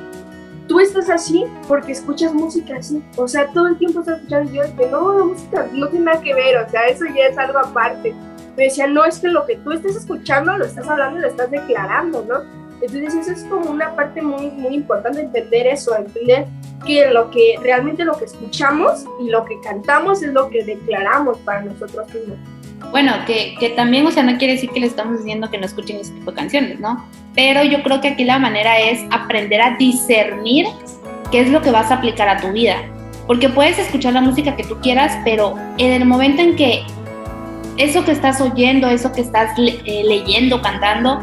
[0.71, 3.03] tú estás así porque escuchas música así.
[3.17, 4.53] O sea, todo el tiempo estás escuchando.
[4.53, 6.59] Y yo dije, no, la música no tiene nada que ver.
[6.59, 8.15] O sea, eso ya es algo aparte.
[8.57, 11.29] Me decía, no, es que lo que tú estás escuchando lo estás hablando y lo
[11.29, 12.37] estás declarando, ¿no?
[12.81, 16.47] Entonces, eso es como una parte muy, muy importante, entender eso, entender
[16.87, 21.37] que lo que realmente lo que escuchamos y lo que cantamos es lo que declaramos
[21.39, 22.39] para nosotros mismos.
[22.91, 25.67] Bueno, que, que también, o sea, no quiere decir que le estamos diciendo que no
[25.67, 27.05] escuchen ese tipo de canciones, ¿no?
[27.35, 30.67] Pero yo creo que aquí la manera es aprender a discernir
[31.31, 32.77] qué es lo que vas a aplicar a tu vida.
[33.27, 36.83] Porque puedes escuchar la música que tú quieras, pero en el momento en que
[37.77, 41.21] eso que estás oyendo, eso que estás le- eh, leyendo, cantando,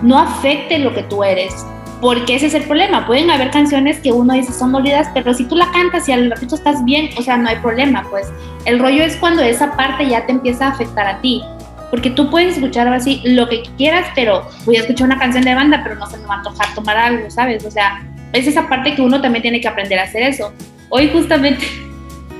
[0.00, 1.52] no afecte lo que tú eres.
[2.00, 3.06] Porque ese es el problema.
[3.06, 6.30] Pueden haber canciones que uno dice son dolidas, pero si tú la cantas y al
[6.30, 8.32] ratito estás bien, o sea, no hay problema, pues.
[8.64, 11.42] El rollo es cuando esa parte ya te empieza a afectar a ti.
[11.90, 15.54] Porque tú puedes escuchar así lo que quieras, pero voy a escuchar una canción de
[15.54, 17.64] banda, pero no se me va a antojar tomar algo, ¿sabes?
[17.66, 18.02] O sea,
[18.32, 20.52] es esa parte que uno también tiene que aprender a hacer eso.
[20.88, 21.66] Hoy justamente,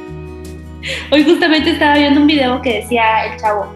[1.11, 3.66] hoy justamente estaba viendo un video que decía el chavo,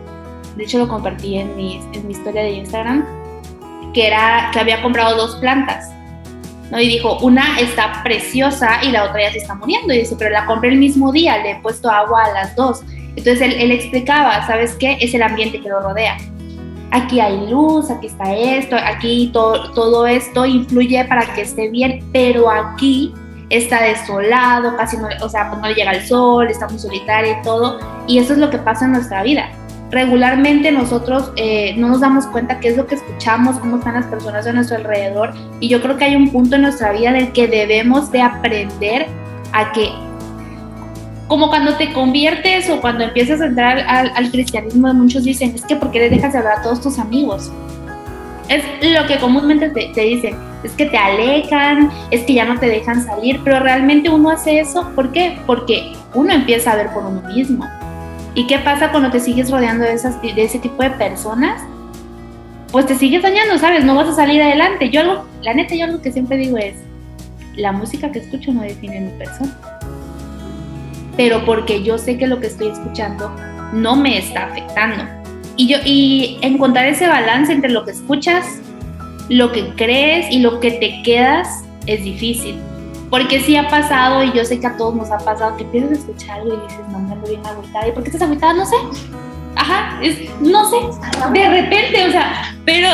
[0.57, 3.05] de hecho lo compartí en mi, en mi historia de Instagram,
[3.93, 5.96] que era que había comprado dos plantas.
[6.71, 6.81] ¿No?
[6.81, 9.93] Y dijo, una está preciosa y la otra ya se está muriendo.
[9.93, 12.83] Y dice, pero la compré el mismo día, le he puesto agua a las dos.
[13.11, 14.99] Entonces él, él explicaba, ¿sabes qué?
[15.01, 16.17] Es el ambiente que lo rodea.
[16.91, 22.05] aquí hay luz, aquí está esto, aquí todo, todo esto influye para que esté bien,
[22.13, 23.13] pero aquí
[23.51, 27.37] está desolado, casi no, o sea, pues no le llega el sol, está muy solitario
[27.39, 29.49] y todo, y eso es lo que pasa en nuestra vida.
[29.91, 34.07] Regularmente nosotros eh, no nos damos cuenta qué es lo que escuchamos, cómo están las
[34.07, 37.33] personas a nuestro alrededor, y yo creo que hay un punto en nuestra vida del
[37.33, 39.07] que debemos de aprender
[39.53, 39.91] a que
[41.29, 45.77] como cuando te conviertes o cuando empiezas a entrar al, cristianismo, muchos dicen, es que
[45.77, 47.51] porque les dejas de hablar a todos tus amigos.
[48.49, 52.61] Es lo que comúnmente te, te, dicen, es que te alejan, es que ya no
[52.61, 55.37] te dejan salir, pero realmente uno hace eso, ¿por qué?
[55.47, 57.69] Porque uno empieza a ver por uno mismo.
[58.37, 61.61] ¿Y qué pasa cuando te sigues rodeando de, esas, de ese tipo de personas?
[62.71, 63.85] Pues te sigues dañando, ¿sabes?
[63.85, 64.91] No vas a salir adelante.
[64.91, 66.77] Yo algo, la neta, yo algo que siempre digo es,
[67.57, 69.57] la música que escucho no define mi persona
[71.17, 73.31] pero porque yo sé que lo que estoy escuchando
[73.73, 75.05] no me está afectando.
[75.57, 78.61] Y, yo, y encontrar ese balance entre lo que escuchas,
[79.29, 82.57] lo que crees y lo que te quedas es difícil.
[83.11, 85.91] Porque sí ha pasado, y yo sé que a todos nos ha pasado, que empiezas
[85.91, 87.89] a escuchar algo y dices, no, me ando bien agüitada.
[87.89, 88.53] ¿Y por qué estás agüitada?
[88.53, 88.77] No sé.
[89.55, 90.77] Ajá, es, no sé,
[91.33, 92.89] de repente, o sea, pero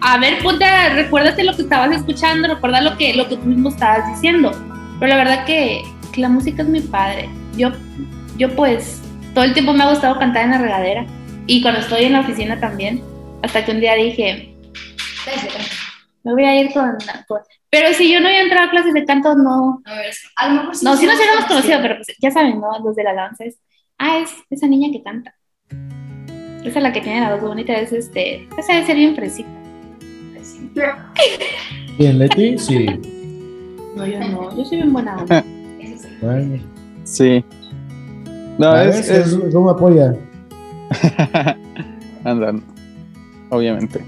[0.00, 3.70] a ver, ponte, recuérdate lo que estabas escuchando, recuerda lo que, lo que tú mismo
[3.70, 4.52] estabas diciendo.
[5.00, 5.82] Pero la verdad que,
[6.16, 7.70] la música es muy padre yo,
[8.36, 9.00] yo pues
[9.34, 11.06] todo el tiempo me ha gustado cantar en la regadera
[11.46, 13.02] y cuando estoy en la oficina también,
[13.42, 14.54] hasta que un día dije,
[16.24, 16.96] me voy a ir con,
[17.28, 17.40] con...
[17.70, 19.82] Pero si yo no había entrado a clases de canto, no...
[19.84, 22.30] A ver, a lo mejor sí no, sí nos nos hubiéramos conocido, pero pues ya
[22.30, 22.78] saben, ¿no?
[22.82, 23.60] Los de la danza es,
[23.98, 25.34] ah, es esa niña que canta.
[26.64, 29.50] Esa es la que tiene la voz bonita, es este, esa debe ser bien fresita.
[31.98, 32.86] Bien, Leti, sí.
[33.94, 35.44] No, yo no, yo soy bien buena onda.
[35.78, 36.08] Eso sí.
[36.20, 36.58] Bueno,
[37.04, 37.44] Sí.
[38.58, 40.16] No, es, es, me apoya.
[42.24, 42.62] Andan,
[43.50, 44.04] obviamente.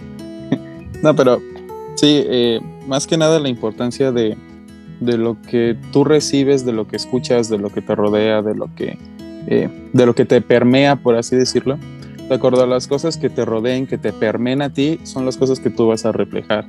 [1.02, 1.40] no, pero
[1.96, 4.36] sí, eh, más que nada la importancia de,
[5.00, 8.54] de lo que tú recibes, de lo que escuchas, de lo que te rodea, de
[8.54, 8.98] lo que,
[9.46, 11.78] eh, de lo que te permea, por así decirlo.
[12.28, 15.36] De acuerdo a las cosas que te rodeen, que te permeen a ti, son las
[15.36, 16.66] cosas que tú vas a reflejar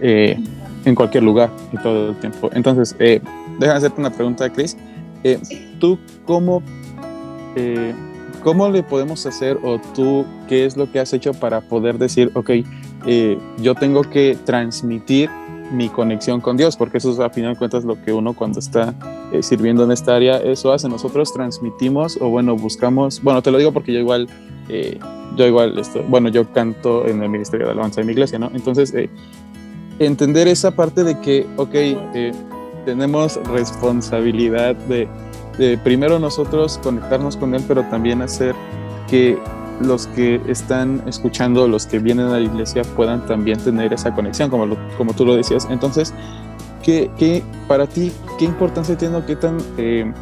[0.00, 0.38] eh,
[0.84, 2.50] en cualquier lugar y todo el tiempo.
[2.52, 3.20] Entonces, eh,
[3.58, 4.76] déjame hacerte una pregunta, Chris.
[5.24, 5.38] Eh,
[5.78, 6.62] ¿Tú cómo,
[7.56, 7.92] eh,
[8.40, 12.30] cómo le podemos hacer o tú qué es lo que has hecho para poder decir,
[12.34, 12.50] ok,
[13.06, 15.30] eh, yo tengo que transmitir
[15.72, 18.58] mi conexión con Dios, porque eso es a final de cuentas lo que uno cuando
[18.58, 18.94] está
[19.32, 20.88] eh, sirviendo en esta área, eso hace.
[20.88, 24.28] Nosotros transmitimos o bueno, buscamos, bueno, te lo digo porque yo igual,
[24.68, 24.98] eh,
[25.36, 28.50] yo igual, esto, bueno, yo canto en el Ministerio de Alabanza de mi iglesia, ¿no?
[28.52, 28.92] Entonces,
[30.00, 31.74] entender esa parte de que, ok,
[32.84, 35.08] tenemos responsabilidad de,
[35.58, 38.54] de primero nosotros conectarnos con Él, pero también hacer
[39.08, 39.38] que
[39.80, 44.50] los que están escuchando, los que vienen a la iglesia puedan también tener esa conexión,
[44.50, 45.66] como, lo- como tú lo decías.
[45.70, 46.12] Entonces,
[46.82, 50.12] ¿qué, qué- para ti, qué importancia tiene o qué tan, eh,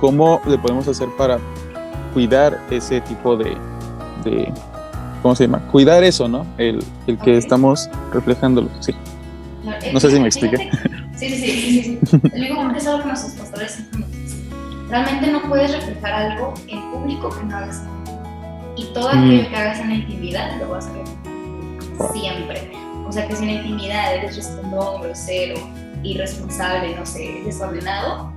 [0.00, 1.38] cómo le podemos hacer para
[2.14, 3.56] cuidar ese tipo de,
[4.24, 4.52] de
[5.22, 5.58] ¿cómo se llama?
[5.72, 6.46] Cuidar eso, ¿no?
[6.56, 8.94] El, el que estamos reflejándolo, sí.
[9.92, 10.56] No sé si me expliqué.
[11.18, 12.20] Sí, sí, sí, sí.
[12.22, 14.48] Lo único que es algo que nuestros pastores siempre nos dicen.
[14.88, 17.98] Realmente no puedes reflejar algo en público que no hagas en
[18.76, 19.18] y todo Mm.
[19.18, 22.70] aquello que hagas en la intimidad lo vas a reflejar siempre.
[23.08, 25.56] O sea que si en la intimidad eres respondón, grosero,
[26.04, 28.32] irresponsable, no sé, desordenado,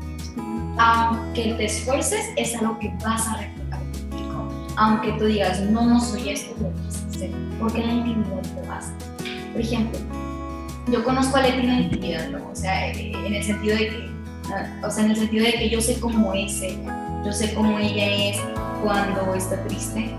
[0.78, 4.50] aunque te esfuerces, es algo que vas a reflejar en público.
[4.78, 7.32] Aunque tú digas, no, no soy esto, lo vas a hacer.
[7.60, 8.92] Porque en la intimidad te vas.
[9.52, 10.00] Por ejemplo,
[10.88, 12.50] yo conozco a Leti en la intimidad, ¿no?
[12.52, 14.10] O sea, eh, en el sentido de que,
[14.54, 17.54] ah, o sea, en el sentido de que yo sé cómo es ella, yo sé
[17.54, 18.40] cómo ella es
[18.84, 20.16] cuando está triste.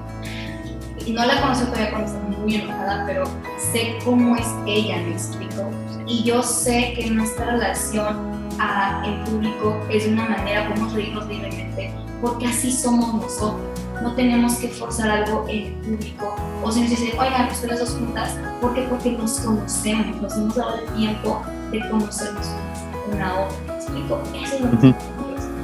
[1.05, 3.25] Y no la conozco todavía cuando está muy enojada, pero
[3.73, 5.69] sé cómo es ella, me explico.
[6.07, 11.27] Y yo sé que nuestra relación a el público es de una manera, podemos reírnos
[11.27, 13.72] libremente, porque así somos nosotros.
[14.03, 16.35] No tenemos que forzar algo en el público.
[16.63, 18.83] O si nos dicen, oigan, pues las dos juntas, ¿por qué?
[18.83, 21.41] Porque nos conocemos, nos hemos dado el tiempo
[21.71, 22.47] de conocernos
[23.13, 23.57] una a otra.
[23.69, 24.21] ¿Me explico?
[24.45, 24.87] Eso es lo que.
[24.89, 24.95] Dios.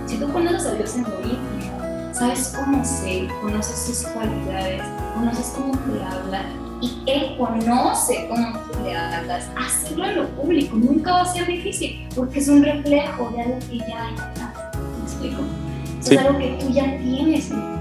[0.07, 4.83] Si tú conoces a Dios en lo íntimo, sabes cómo ser, conoces sus cualidades,
[5.15, 6.43] conoces cómo te habla
[6.81, 9.49] y Él conoce cómo tú le hablas.
[9.57, 13.59] Hacerlo en lo público nunca va a ser difícil porque es un reflejo de algo
[13.69, 14.55] que ya hay atrás.
[14.99, 15.43] ¿Me explico?
[16.01, 16.15] Sí.
[16.15, 17.78] Es algo que tú ya tienes, en-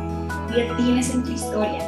[0.58, 1.80] ya tienes en tu historia.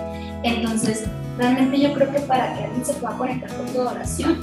[0.44, 1.06] Entonces,
[1.38, 4.40] realmente yo creo que para que alguien se pueda conectar con tu oración,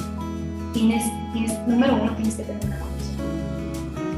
[0.73, 3.17] tienes, tienes número uno, tienes que tener una conversación.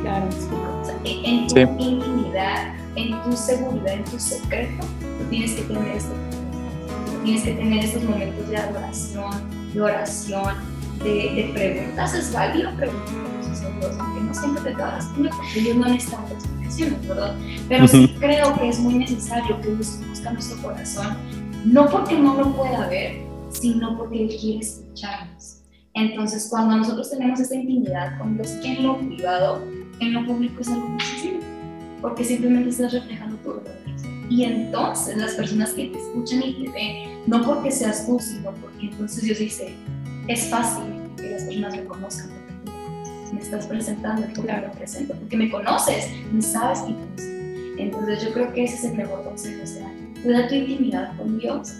[0.02, 0.24] Claro.
[0.26, 0.80] ¿Me explico?
[0.80, 1.60] O sea, en, tu Sí.
[1.84, 6.12] intimidad, en tu seguridad, en tu secreto, tú tienes que tener esto.
[7.24, 9.30] tienes que tener esos momentos de adoración,
[9.74, 10.54] de oración,
[11.02, 12.14] de, de preguntas.
[12.14, 16.18] Es válido preguntar a Dios, aunque no siempre te das cuenta porque Dios no necesita
[16.20, 16.44] muchas
[17.06, 17.34] ¿verdad?
[17.68, 21.16] Pero sí creo que es muy necesario que Dios conozca nuestro corazón,
[21.64, 25.62] no porque no lo pueda ver, sino porque Él quiere escucharnos.
[25.94, 29.62] Entonces, cuando nosotros tenemos esta intimidad con Dios en lo privado,
[30.00, 31.40] en lo público es algo muy sencillo,
[32.00, 34.08] porque simplemente estás reflejando que haces.
[34.30, 38.52] Y entonces las personas que te escuchan y te ven, no porque seas tú, sino
[38.52, 39.74] porque entonces Dios dice,
[40.28, 40.84] es fácil
[41.16, 41.82] que las personas me
[43.28, 47.38] conoces, me estás presentando porque me presento, porque me conoces, me sabes y conoces.
[47.78, 51.38] Entonces yo creo que ese es el mejor consejo, o sea, cuida tu intimidad con
[51.38, 51.74] Dios,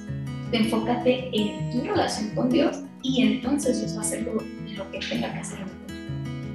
[0.53, 5.01] enfócate en tu relación con Dios y entonces Dios va a hacer lo, lo que
[5.01, 5.59] tenga que hacer.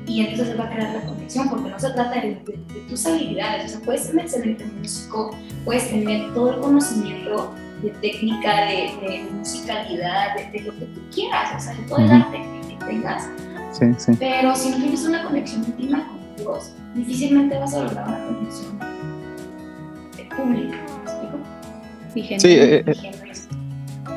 [0.05, 2.79] Y entonces Él va a crear la conexión, porque no se trata de, de, de
[2.89, 5.35] tus habilidades, o sea, puedes ser un excelente músico,
[5.65, 11.01] puedes tener todo el conocimiento de técnica, de, de musicalidad, de, de, lo que tú
[11.13, 13.29] quieras, o sea, de todo el arte que, que tengas,
[13.73, 14.11] Sí, sí.
[14.19, 18.79] pero si no tienes una conexión íntima con Dios, difícilmente vas a lograr una conexión
[20.37, 20.77] pública,
[22.13, 22.39] ¿me explico?
[22.39, 23.11] Sí, eh, eh.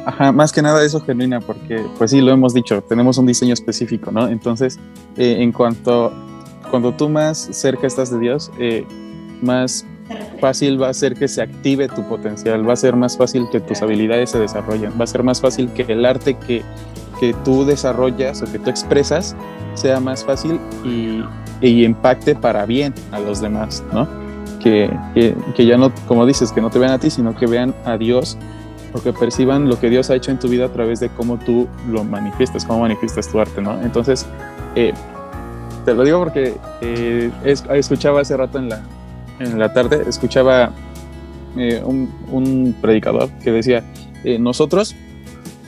[0.06, 3.52] Ajá, más que nada eso genuina, porque pues sí, lo hemos dicho, tenemos un diseño
[3.52, 4.28] específico, ¿no?
[4.28, 4.78] Entonces,
[5.16, 6.12] eh, en cuanto,
[6.70, 8.86] cuando tú más cerca estás de Dios, eh,
[9.42, 9.84] más
[10.40, 13.58] fácil va a ser que se active tu potencial, va a ser más fácil que
[13.58, 16.62] tus habilidades se desarrollen, va a ser más fácil que el arte que,
[17.20, 19.34] que tú desarrollas o que tú expresas
[19.74, 21.22] sea más fácil y,
[21.60, 24.06] y impacte para bien a los demás, ¿no?
[24.60, 24.90] Que,
[25.54, 27.96] que, ya no, como dices, que no te vean a ti, sino que vean a
[27.96, 28.36] Dios
[28.92, 31.38] o que perciban lo que Dios ha hecho en tu vida a través de cómo
[31.38, 33.80] tú lo manifiestas, cómo manifiestas tu arte, ¿no?
[33.82, 34.26] Entonces,
[34.74, 34.92] eh,
[35.84, 38.80] te lo digo porque eh, es- escuchaba hace rato en la,
[39.38, 40.70] en la tarde, escuchaba
[41.56, 43.84] eh, un, predicador que decía,
[44.40, 44.96] nosotros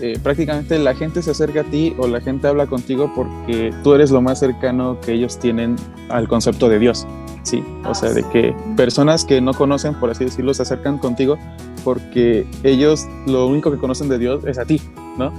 [0.01, 3.95] eh, prácticamente la gente se acerca a ti o la gente habla contigo porque tú
[3.95, 5.75] eres lo más cercano que ellos tienen
[6.09, 7.07] al concepto de Dios,
[7.43, 7.65] ¿sí?
[7.85, 11.37] O sea, de que personas que no conocen, por así decirlo, se acercan contigo
[11.83, 14.81] porque ellos lo único que conocen de Dios es a ti,
[15.19, 15.33] ¿no?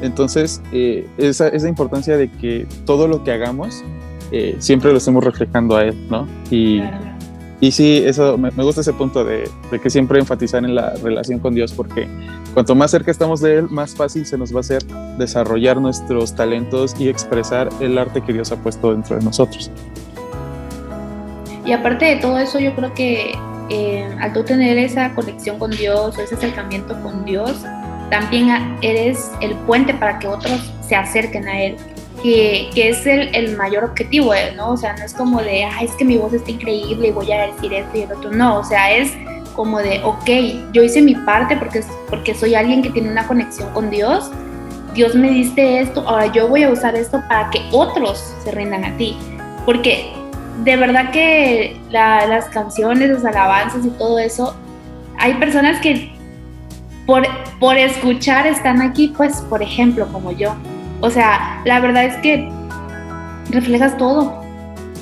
[0.00, 3.82] Entonces, eh, esa, esa importancia de que todo lo que hagamos
[4.32, 6.26] eh, siempre lo estemos reflejando a Él, ¿no?
[6.50, 6.80] Y,
[7.60, 10.94] y sí, eso me, me gusta ese punto de, de que siempre enfatizar en la
[11.02, 12.08] relación con Dios, porque
[12.56, 14.82] cuanto más cerca estamos de Él, más fácil se nos va a hacer
[15.18, 19.70] desarrollar nuestros talentos y expresar el arte que Dios ha puesto dentro de nosotros.
[21.66, 23.34] Y aparte de todo eso, yo creo que
[23.68, 27.62] eh, al tú tener esa conexión con Dios o ese acercamiento con Dios,
[28.08, 28.48] también
[28.80, 31.76] eres el puente para que otros se acerquen a Él,
[32.22, 34.32] que, que es el, el mayor objetivo.
[34.56, 34.70] ¿no?
[34.70, 37.30] O sea, no es como de, ay, es que mi voz está increíble y voy
[37.32, 39.12] a decir esto y el otro, no, o sea, es
[39.56, 41.80] como de, ok, yo hice mi parte porque,
[42.10, 44.30] porque soy alguien que tiene una conexión con Dios,
[44.94, 48.84] Dios me diste esto, ahora yo voy a usar esto para que otros se rindan
[48.84, 49.16] a ti,
[49.64, 50.12] porque
[50.62, 54.54] de verdad que la- las canciones, las alabanzas y todo eso,
[55.18, 56.12] hay personas que
[57.06, 57.24] por,
[57.60, 60.54] por escuchar están aquí, pues, por ejemplo, como yo.
[61.00, 62.48] O sea, la verdad es que
[63.50, 64.42] reflejas todo.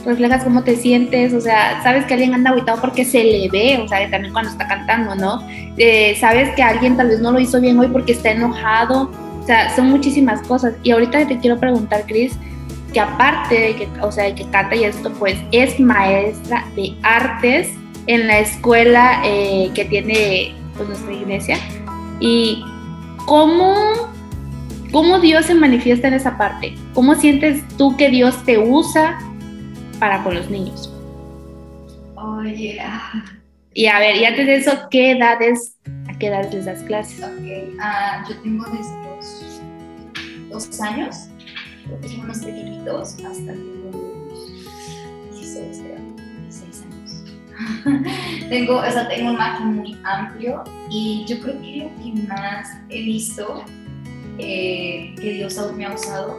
[0.05, 3.81] Reflejas cómo te sientes, o sea, sabes que alguien anda aguitado porque se le ve,
[3.83, 5.47] o sea, también cuando está cantando, ¿no?
[5.77, 9.47] Eh, sabes que alguien tal vez no lo hizo bien hoy porque está enojado, o
[9.47, 10.75] sea, son muchísimas cosas.
[10.83, 12.37] Y ahorita te quiero preguntar, Cris,
[12.95, 16.95] que aparte de que, o sea, de que canta y esto, pues es maestra de
[17.03, 17.71] artes
[18.07, 21.59] en la escuela eh, que tiene pues, nuestra iglesia.
[22.21, 22.65] ¿Y
[23.27, 23.75] cómo,
[24.93, 26.75] cómo Dios se manifiesta en esa parte?
[26.95, 29.19] ¿Cómo sientes tú que Dios te usa
[29.97, 30.93] para con los niños?
[32.17, 33.25] Oye, ah,
[33.73, 35.77] Y a ver, y antes de eso, ¿qué edades,
[36.09, 37.23] a qué edades les das clases?
[37.23, 37.77] ok.
[37.81, 38.95] Ah, yo tengo desde
[40.51, 41.17] los dos años,
[42.07, 44.51] son unos pequeñitos, hasta los
[45.33, 45.99] 16, creo,
[46.43, 47.25] 16 años.
[48.49, 52.69] tengo, o sea, tengo un margen muy amplio y yo creo que lo que más
[52.89, 53.65] he visto
[54.39, 56.39] eh, que Dios aún me ha usado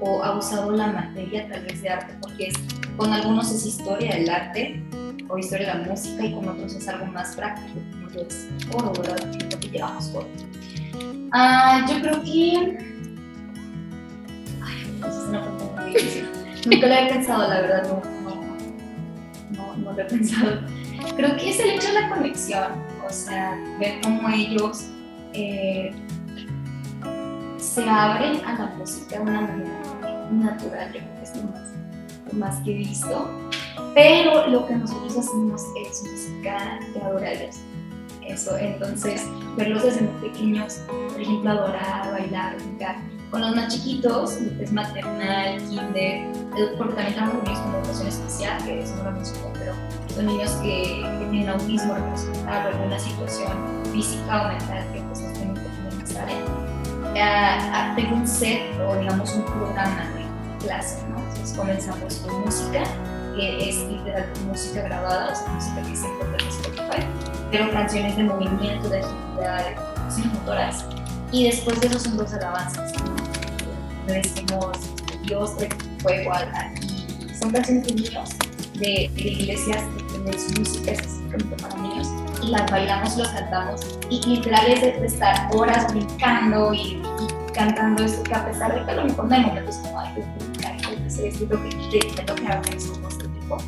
[0.00, 2.54] o ha usado la materia tal vez de arte, porque es,
[2.96, 4.82] con algunos es historia del arte
[5.28, 8.48] o historia de la música y con otros es algo más práctico, como lo es
[8.72, 9.34] oro, ¿verdad?
[9.50, 10.28] Lo que llevamos oro.
[11.32, 12.78] Ah, yo creo que...
[14.62, 16.28] Ay, pues es una pregunta muy difícil.
[16.66, 18.36] Nunca lo he pensado, la verdad, no, no,
[19.56, 20.60] no, no lo he pensado.
[21.16, 22.72] Creo que es el hecho de la conexión,
[23.06, 24.86] o sea, ver cómo ellos
[25.32, 25.92] eh,
[27.58, 29.85] se abren a la música de una manera
[30.30, 31.72] natural, yo creo que es lo más,
[32.32, 33.30] lo más que he visto.
[33.94, 37.32] Pero lo que nosotros hacemos es música de adorar
[38.26, 38.56] eso.
[38.58, 39.24] Entonces,
[39.56, 42.96] verlos desde muy pequeños, por ejemplo, adorar, bailar, brincar.
[43.30, 48.08] Con los más chiquitos, es maternal, kinder, eh, porque también trabajamos con niños con educación
[48.08, 49.74] especial, que eso no lo pero
[50.14, 53.52] son niños que, que tienen autismo representado, alguna situación
[53.92, 56.56] física o mental que pues tienen que tener área.
[57.16, 60.15] Eh, tengo un set o digamos un programa
[60.58, 61.18] clase, ¿no?
[61.18, 62.82] Entonces comenzamos con música,
[63.36, 67.06] que es literal música grabada, o sea, música que se encuentra en Spotify,
[67.50, 70.84] pero canciones de movimiento, de agilidad, de motoras.
[71.32, 73.14] Y después de eso son dos alabanzas, ¿no?
[74.06, 74.78] Le decimos
[75.24, 75.68] Dios de
[76.00, 76.48] fuego al
[76.82, 78.30] y son canciones de niños
[78.74, 82.08] de, de iglesias que tienen su música específicamente para niños
[82.42, 88.04] y las bailamos, las cantamos y literal es de estar horas brincando y, y cantando
[88.04, 90.14] esto que a pesar de que lo mejor no hay momentos como ay,
[91.18, 91.76] esto, lo que
[92.16, 93.58] me toca hacer eso, este tipo,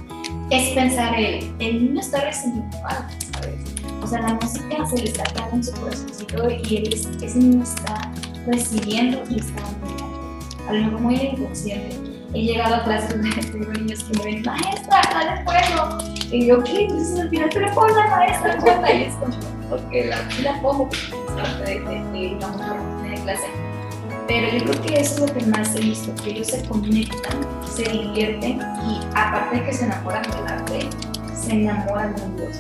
[0.51, 3.79] es pensar el, el niño está recibiendo algo, ¿sabes?
[4.03, 7.63] O sea, la música se le está quedando en su corazoncito y él, ese niño
[7.63, 8.13] está
[8.47, 10.39] recibiendo y está mirando.
[10.69, 11.97] A lo mejor muy inconsciente.
[12.35, 15.99] He llegado a clases donde tengo niños que me ven, maestra, dale fuego.
[16.31, 16.85] Y yo, ¿qué?
[16.85, 19.35] Entonces al final, pero pon la maestra, cuenta y es como,
[19.71, 20.89] porque la, la pongo,
[21.35, 23.47] parte de, de, de, rutina de clase.
[24.29, 27.83] Pero yo creo que es lo que más he visto, que ellos se conectan, se
[27.91, 30.91] divierten y aparte de que se enamoran del arte,
[31.35, 32.59] se enamoran de Dios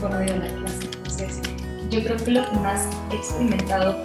[0.00, 0.84] por medio de la clase.
[0.84, 1.40] Entonces,
[1.90, 4.00] yo creo que lo que más he experimentado,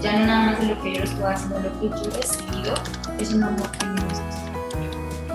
[0.00, 2.74] ya no nada más de lo que yo estoy haciendo, lo que yo he recibido,
[3.18, 3.87] es un amor genuino.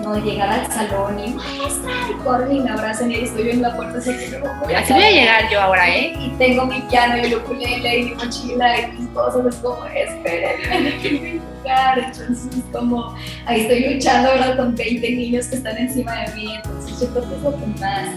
[0.04, 3.74] No llegar al salón y maestra, y corren y me abrazan y estoy en la
[3.74, 6.12] puerta, así que voy a Así voy a llegar yo ahora, ¿eh?
[6.18, 9.84] y tengo mi piano y el ukulele y mi mochila y mis cosas, es como,
[9.86, 11.98] espérenme, que jugar.
[11.98, 13.14] Entonces, es como,
[13.46, 16.54] ahí estoy luchando ahora con 20 niños que están encima de mí.
[16.54, 18.08] Entonces, yo creo que es lo que más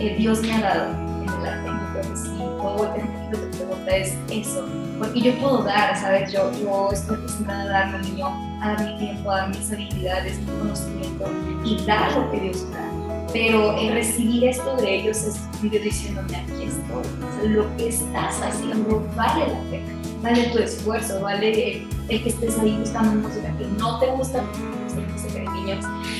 [0.00, 1.68] eh, Dios me ha dado en el arte.
[1.68, 4.68] Yo creo que sí, puedo voltear un poquito tu pregunta, es eso.
[4.98, 6.32] Porque yo puedo dar, ¿sabes?
[6.32, 10.46] Yo, yo estoy acostumbrada a dar niño, a dar mi tiempo, dar mis habilidades, mi
[10.58, 11.30] conocimiento
[11.64, 12.90] y dar lo que Dios da
[13.32, 17.88] pero el recibir esto de ellos es Dios diciéndome aquí estoy, o sea, lo que
[17.88, 19.92] estás haciendo vale la pena,
[20.22, 24.42] vale tu esfuerzo, vale el, el que estés ahí buscando música que no te gusta,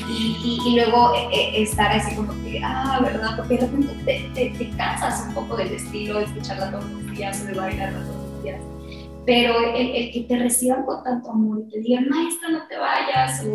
[0.07, 3.35] y, y, y luego eh, eh, estar así como que, ah, ¿verdad?
[3.37, 7.11] Porque de repente te, te, te cansas un poco del estilo de escucharla todos los
[7.11, 8.61] días o de bailarla todos los días.
[9.25, 12.77] Pero el, el que te reciban con tanto amor y te digan, maestra, no te
[12.77, 13.45] vayas,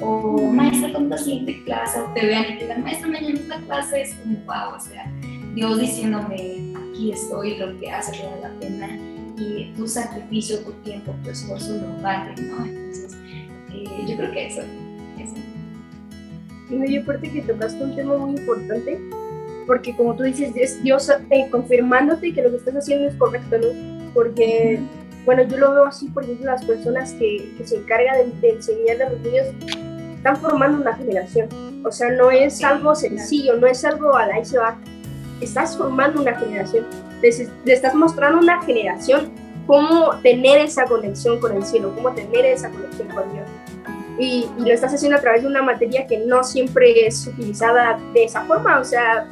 [0.00, 3.34] o, o maestra, con la siguiente clase, o te vean y te digan, maestra, mañana
[3.34, 5.12] esta clase, es como, wow, o sea,
[5.54, 8.98] Dios diciéndome, aquí estoy, lo que hace vale la pena,
[9.36, 12.64] y tu sacrificio, tu tiempo, tu esfuerzo lo vale, ¿no?
[12.64, 13.16] Entonces,
[13.72, 14.62] eh, yo creo que eso,
[15.18, 15.34] eso.
[16.70, 18.98] Y aparte que tocaste un tema muy importante,
[19.66, 23.58] porque como tú dices, es Dios eh, confirmándote que lo que estás haciendo es correcto,
[23.58, 24.12] ¿no?
[24.14, 24.80] Porque,
[25.24, 28.54] bueno, yo lo veo así, por ejemplo, las personas que, que se encargan de, de
[28.54, 29.46] enseñarle a los niños
[30.16, 31.48] están formando una generación.
[31.84, 34.76] O sea, no es algo sencillo, no es algo a la y se va.
[35.40, 36.86] Estás formando una generación,
[37.20, 39.32] le estás mostrando a una generación
[39.66, 43.46] cómo tener esa conexión con el cielo, cómo tener esa conexión con Dios.
[44.18, 47.98] Y, y, lo estás haciendo a través de una materia que no siempre es utilizada
[48.12, 49.26] de esa forma, o sea,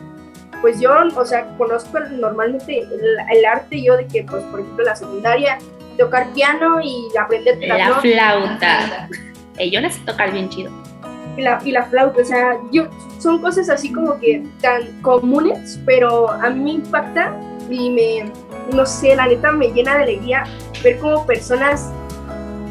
[0.60, 4.84] pues yo, o sea, conozco normalmente el, el arte yo de que, pues, por ejemplo,
[4.84, 5.58] la secundaria,
[6.00, 9.08] tocar piano y aprender la flauta.
[9.58, 10.72] Eh, yo no sé tocar bien chido.
[11.36, 12.88] Y la, y la flauta, o sea, yo,
[13.18, 17.34] son cosas así como que tan comunes, pero a mí me impacta
[17.68, 18.32] y me,
[18.74, 20.44] no sé, la neta me llena de alegría
[20.82, 21.92] ver cómo personas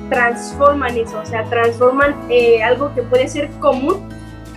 [0.10, 4.10] transforman eso, o sea, transforman eh, algo que puede ser común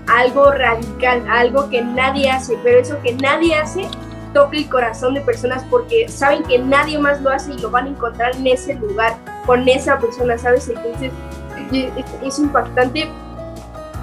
[0.09, 3.89] algo radical, algo que nadie hace, pero eso que nadie hace
[4.33, 7.87] toca el corazón de personas porque saben que nadie más lo hace y lo van
[7.87, 9.17] a encontrar en ese lugar,
[9.47, 10.69] con esa persona, ¿sabes?
[10.69, 11.13] Entonces
[12.23, 13.09] es, impactante.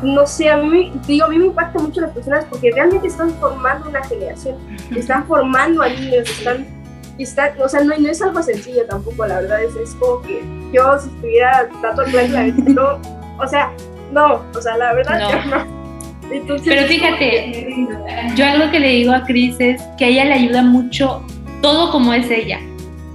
[0.01, 3.31] No sé, a mí, digo, a mí me impacta mucho las personas porque realmente están
[3.31, 4.55] formando una generación,
[4.95, 6.65] están formando a niños, están
[7.19, 10.41] Está, o sea, no, no, es algo sencillo tampoco, la verdad, es, es como que
[10.71, 13.01] yo si estuviera en la no,
[13.37, 13.73] o sea,
[14.13, 15.29] no, o sea, la verdad, No.
[15.29, 15.78] yo no.
[16.31, 17.87] Entonces, Pero fíjate,
[18.35, 21.25] yo algo que le digo a Cris es que a ella le ayuda mucho
[21.61, 22.59] todo como es ella.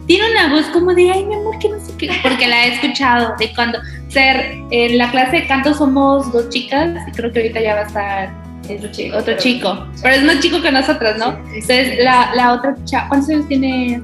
[0.07, 2.75] Tiene una voz como de, ay, mi amor, que no sé qué, porque la he
[2.75, 7.33] escuchado de cuando, o sea, en la clase de canto somos dos chicas y creo
[7.33, 8.35] que ahorita ya va a estar
[8.77, 9.17] Otro chico.
[9.17, 11.33] otro chico, pero es más chico que nosotras, ¿no?
[11.33, 14.03] Sí, Entonces, la, la otra chava, ¿cuántos años tiene?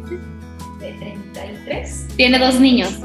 [0.81, 2.07] De 33.
[2.17, 2.99] Tiene dos niños.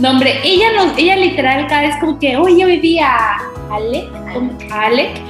[0.00, 3.36] No, hombre, ella, nos, ella literal cada vez como que, oye, hoy vi a
[3.70, 4.10] Alec,
[4.72, 5.20] a Alec,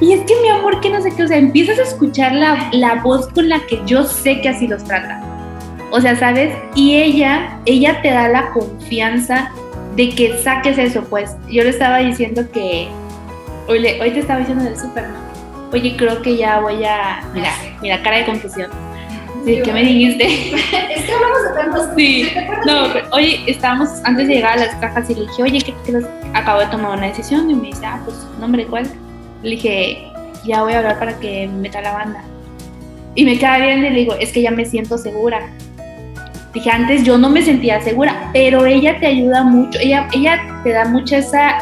[0.00, 2.68] y es que mi amor, que no sé qué, o sea, empiezas a escuchar la,
[2.72, 5.22] la voz con la que yo sé que así los trata.
[5.92, 6.54] O sea, ¿sabes?
[6.74, 9.50] Y ella, ella te da la confianza
[9.96, 11.36] de que saques eso, pues.
[11.48, 12.88] Yo le estaba diciendo que,
[13.68, 15.18] hoy, le- hoy te estaba diciendo del súper, ¿no?
[15.72, 17.52] Oye, creo que ya voy a, mira,
[17.82, 18.70] mira, cara de confusión.
[19.44, 20.26] Sí, ¿qué me dijiste?
[20.94, 22.28] Es que hablamos de tantos Sí.
[22.32, 22.66] ¿Te acuerdas?
[22.66, 25.74] No, pero, oye, estábamos antes de llegar a las cajas y le dije, oye, ¿qué
[25.84, 26.04] crees?
[26.34, 28.86] Acabo de tomar una decisión y me dice, ah, pues, nombre, ¿cuál?
[29.42, 30.10] Le dije,
[30.44, 32.22] ya voy a hablar para que me meta la banda.
[33.14, 35.50] Y me queda bien y le digo, es que ya me siento segura.
[36.52, 40.70] Dije, antes yo no me sentía segura, pero ella te ayuda mucho, ella, ella te
[40.70, 41.58] da mucha esa,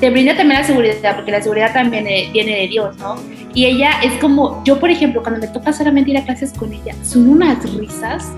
[0.00, 3.16] te brinda también la seguridad, porque la seguridad también eh, viene de Dios, ¿no?
[3.54, 6.72] Y ella es como, yo por ejemplo, cuando me toca solamente ir a clases con
[6.72, 8.32] ella, son unas risas.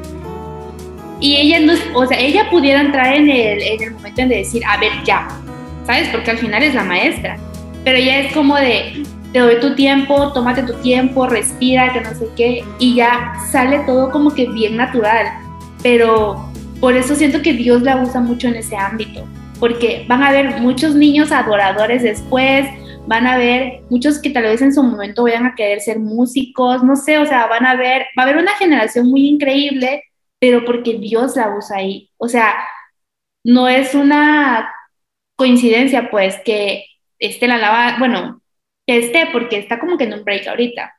[1.20, 4.36] Y ella no, o sea, ella pudiera entrar en el, en el momento en de
[4.38, 5.28] decir, a ver, ya,
[5.86, 6.08] ¿sabes?
[6.08, 7.36] Porque al final es la maestra.
[7.84, 12.14] Pero ella es como de, te doy tu tiempo, tómate tu tiempo, respira, que no
[12.14, 15.26] sé qué, y ya sale todo como que bien natural.
[15.82, 16.50] Pero
[16.80, 19.24] por eso siento que Dios la usa mucho en ese ámbito,
[19.60, 22.66] porque van a haber muchos niños adoradores después,
[23.06, 26.82] van a haber muchos que tal vez en su momento vayan a querer ser músicos,
[26.82, 30.04] no sé, o sea, van a ver, va a haber una generación muy increíble,
[30.38, 32.10] pero porque Dios la usa ahí.
[32.16, 32.54] O sea,
[33.44, 34.72] no es una
[35.36, 36.86] coincidencia, pues, que
[37.18, 38.40] esté la lava, bueno,
[38.86, 40.94] que esté, porque está como que en un break ahorita,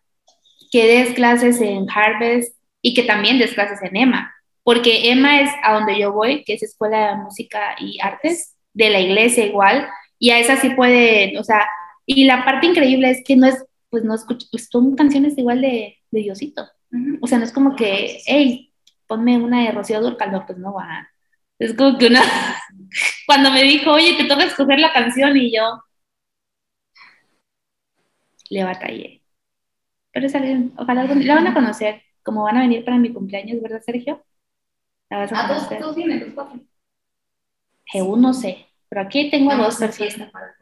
[0.71, 4.33] que des clases en Harvest y que también des clases en EMA,
[4.63, 8.89] porque EMA es a donde yo voy, que es Escuela de Música y Artes, de
[8.89, 9.87] la iglesia igual,
[10.19, 11.67] y a esa sí puede, o sea,
[12.05, 15.61] y la parte increíble es que no es, pues no escucho, pues son canciones igual
[15.61, 16.67] de, de Diosito.
[17.21, 18.73] O sea, no es como que, hey,
[19.07, 21.09] ponme una de Rocío Dúrcal, no, pues no va.
[21.59, 22.21] Es como que una.
[23.27, 25.83] Cuando me dijo, oye, te toca escoger la canción, y yo.
[28.49, 29.21] Le batallé.
[30.11, 33.13] Pero es alguien, ojalá algún la van a conocer, como van a venir para mi
[33.13, 34.25] cumpleaños, ¿verdad, Sergio?
[35.09, 35.79] La vas a Ah, conocer.
[35.81, 36.59] tú, tú dime, tus cuatro.
[37.99, 40.55] Eú, no sé, pero aquí tengo dos a fiesta para.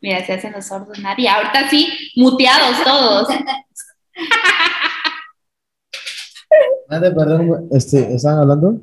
[0.00, 1.28] Mira, se hacen los sordos nadie.
[1.28, 3.28] Ahorita sí, muteados todos.
[6.88, 8.80] Nada, perdón, este, ¿estaban hablando?